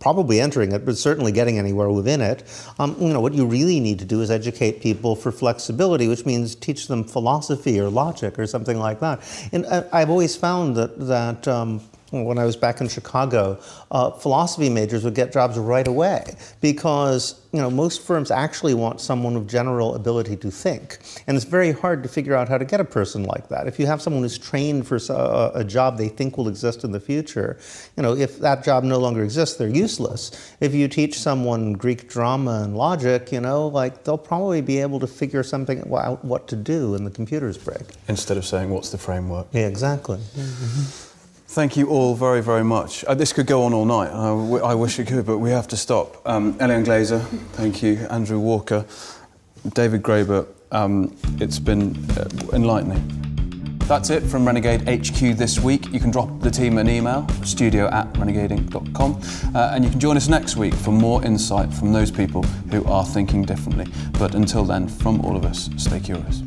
probably 0.00 0.40
entering 0.40 0.72
it, 0.72 0.84
but 0.84 0.96
certainly 0.96 1.32
getting 1.32 1.58
anywhere 1.58 1.90
within 1.90 2.20
it. 2.20 2.44
Um, 2.78 2.96
you 3.00 3.12
know, 3.12 3.20
what 3.20 3.34
you 3.34 3.46
really 3.46 3.80
need 3.80 3.98
to 3.98 4.04
do 4.04 4.20
is 4.20 4.30
educate 4.30 4.80
people 4.80 5.16
for 5.16 5.32
flexibility, 5.32 6.08
which 6.08 6.24
means 6.24 6.54
teach 6.54 6.86
them 6.88 7.04
philosophy 7.04 7.80
or 7.80 7.88
logic 7.88 8.38
or 8.38 8.46
something 8.46 8.78
like 8.78 9.00
that. 9.00 9.20
And 9.52 9.66
uh, 9.66 9.84
I've 9.92 10.10
always 10.10 10.36
found 10.36 10.76
that 10.76 10.98
that 11.06 11.48
um, 11.48 11.80
when 12.10 12.38
I 12.38 12.44
was 12.44 12.56
back 12.56 12.80
in 12.80 12.88
Chicago, 12.88 13.60
uh, 13.90 14.10
philosophy 14.10 14.68
majors 14.68 15.04
would 15.04 15.14
get 15.14 15.32
jobs 15.32 15.58
right 15.58 15.86
away 15.86 16.36
because 16.60 17.40
you 17.52 17.60
know 17.60 17.70
most 17.70 18.02
firms 18.02 18.30
actually 18.30 18.74
want 18.74 19.00
someone 19.00 19.34
with 19.34 19.48
general 19.48 19.94
ability 19.94 20.36
to 20.36 20.50
think, 20.50 20.98
and 21.26 21.36
it's 21.36 21.46
very 21.46 21.72
hard 21.72 22.02
to 22.02 22.08
figure 22.08 22.34
out 22.34 22.48
how 22.48 22.58
to 22.58 22.64
get 22.64 22.80
a 22.80 22.84
person 22.84 23.24
like 23.24 23.48
that. 23.48 23.66
If 23.66 23.78
you 23.78 23.86
have 23.86 24.00
someone 24.00 24.22
who's 24.22 24.38
trained 24.38 24.86
for 24.86 24.98
a, 25.10 25.52
a 25.54 25.64
job 25.64 25.98
they 25.98 26.08
think 26.08 26.36
will 26.36 26.48
exist 26.48 26.84
in 26.84 26.92
the 26.92 27.00
future, 27.00 27.58
you 27.96 28.02
know 28.02 28.14
if 28.14 28.38
that 28.38 28.64
job 28.64 28.84
no 28.84 28.98
longer 28.98 29.22
exists, 29.22 29.56
they're 29.56 29.68
useless. 29.68 30.54
If 30.60 30.74
you 30.74 30.88
teach 30.88 31.18
someone 31.18 31.74
Greek 31.74 32.08
drama 32.08 32.62
and 32.62 32.76
logic, 32.76 33.32
you 33.32 33.40
know, 33.40 33.68
like 33.68 34.04
they'll 34.04 34.18
probably 34.18 34.60
be 34.60 34.78
able 34.78 35.00
to 35.00 35.06
figure 35.06 35.42
something 35.42 35.80
out 35.94 36.24
what 36.24 36.48
to 36.48 36.56
do 36.56 36.92
when 36.92 37.04
the 37.04 37.10
computers 37.10 37.58
break. 37.58 37.82
Instead 38.08 38.36
of 38.36 38.44
saying 38.44 38.70
what's 38.70 38.90
the 38.90 38.98
framework. 38.98 39.46
Yeah, 39.52 39.66
exactly. 39.66 40.18
Mm-hmm. 40.18 41.07
Thank 41.58 41.76
you 41.76 41.88
all 41.88 42.14
very, 42.14 42.40
very 42.40 42.62
much. 42.62 43.04
Uh, 43.04 43.14
this 43.14 43.32
could 43.32 43.48
go 43.48 43.64
on 43.64 43.74
all 43.74 43.84
night. 43.84 44.12
I, 44.12 44.28
w- 44.28 44.62
I 44.62 44.74
wish 44.74 45.00
it 45.00 45.08
could, 45.08 45.26
but 45.26 45.38
we 45.38 45.50
have 45.50 45.66
to 45.66 45.76
stop. 45.76 46.24
Um, 46.24 46.54
Eliane 46.60 46.84
Glaser, 46.84 47.18
thank 47.54 47.82
you. 47.82 47.96
Andrew 48.10 48.38
Walker, 48.38 48.86
David 49.70 50.04
Graeber, 50.04 50.46
um, 50.70 51.16
it's 51.40 51.58
been 51.58 51.96
uh, 52.12 52.28
enlightening. 52.52 53.02
That's 53.88 54.10
it 54.10 54.22
from 54.22 54.46
Renegade 54.46 54.82
HQ 54.82 55.36
this 55.36 55.58
week. 55.58 55.92
You 55.92 55.98
can 55.98 56.12
drop 56.12 56.28
the 56.38 56.50
team 56.52 56.78
an 56.78 56.88
email, 56.88 57.26
studio 57.42 57.88
at 57.88 58.12
renegadeinc.com, 58.12 59.20
uh, 59.52 59.72
and 59.74 59.82
you 59.82 59.90
can 59.90 59.98
join 59.98 60.16
us 60.16 60.28
next 60.28 60.54
week 60.54 60.74
for 60.74 60.92
more 60.92 61.24
insight 61.24 61.74
from 61.74 61.92
those 61.92 62.12
people 62.12 62.44
who 62.70 62.84
are 62.84 63.04
thinking 63.04 63.42
differently. 63.42 63.86
But 64.16 64.36
until 64.36 64.62
then, 64.62 64.86
from 64.86 65.22
all 65.22 65.36
of 65.36 65.44
us, 65.44 65.70
stay 65.76 65.98
curious. 65.98 66.40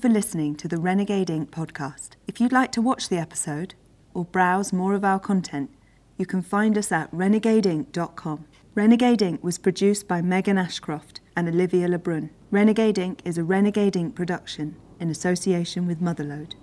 For 0.00 0.08
listening 0.08 0.54
to 0.56 0.66
the 0.66 0.78
Renegade 0.78 1.28
Inc. 1.28 1.48
podcast. 1.48 2.10
If 2.26 2.40
you'd 2.40 2.52
like 2.52 2.72
to 2.72 2.80
watch 2.80 3.10
the 3.10 3.18
episode 3.18 3.74
or 4.14 4.24
browse 4.24 4.72
more 4.72 4.94
of 4.94 5.04
our 5.04 5.18
content, 5.18 5.70
you 6.16 6.24
can 6.24 6.40
find 6.40 6.78
us 6.78 6.90
at 6.90 7.10
renegadeinc.com. 7.12 8.46
Renegade 8.74 9.18
Inc. 9.18 9.42
was 9.42 9.58
produced 9.58 10.08
by 10.08 10.22
Megan 10.22 10.56
Ashcroft 10.56 11.20
and 11.36 11.48
Olivia 11.48 11.86
Lebrun. 11.86 12.30
Renegade 12.50 12.96
Inc. 12.96 13.20
is 13.26 13.36
a 13.36 13.44
Renegade 13.44 13.92
Inc. 13.92 14.14
production 14.14 14.76
in 14.98 15.10
association 15.10 15.86
with 15.86 16.00
Motherlode. 16.00 16.54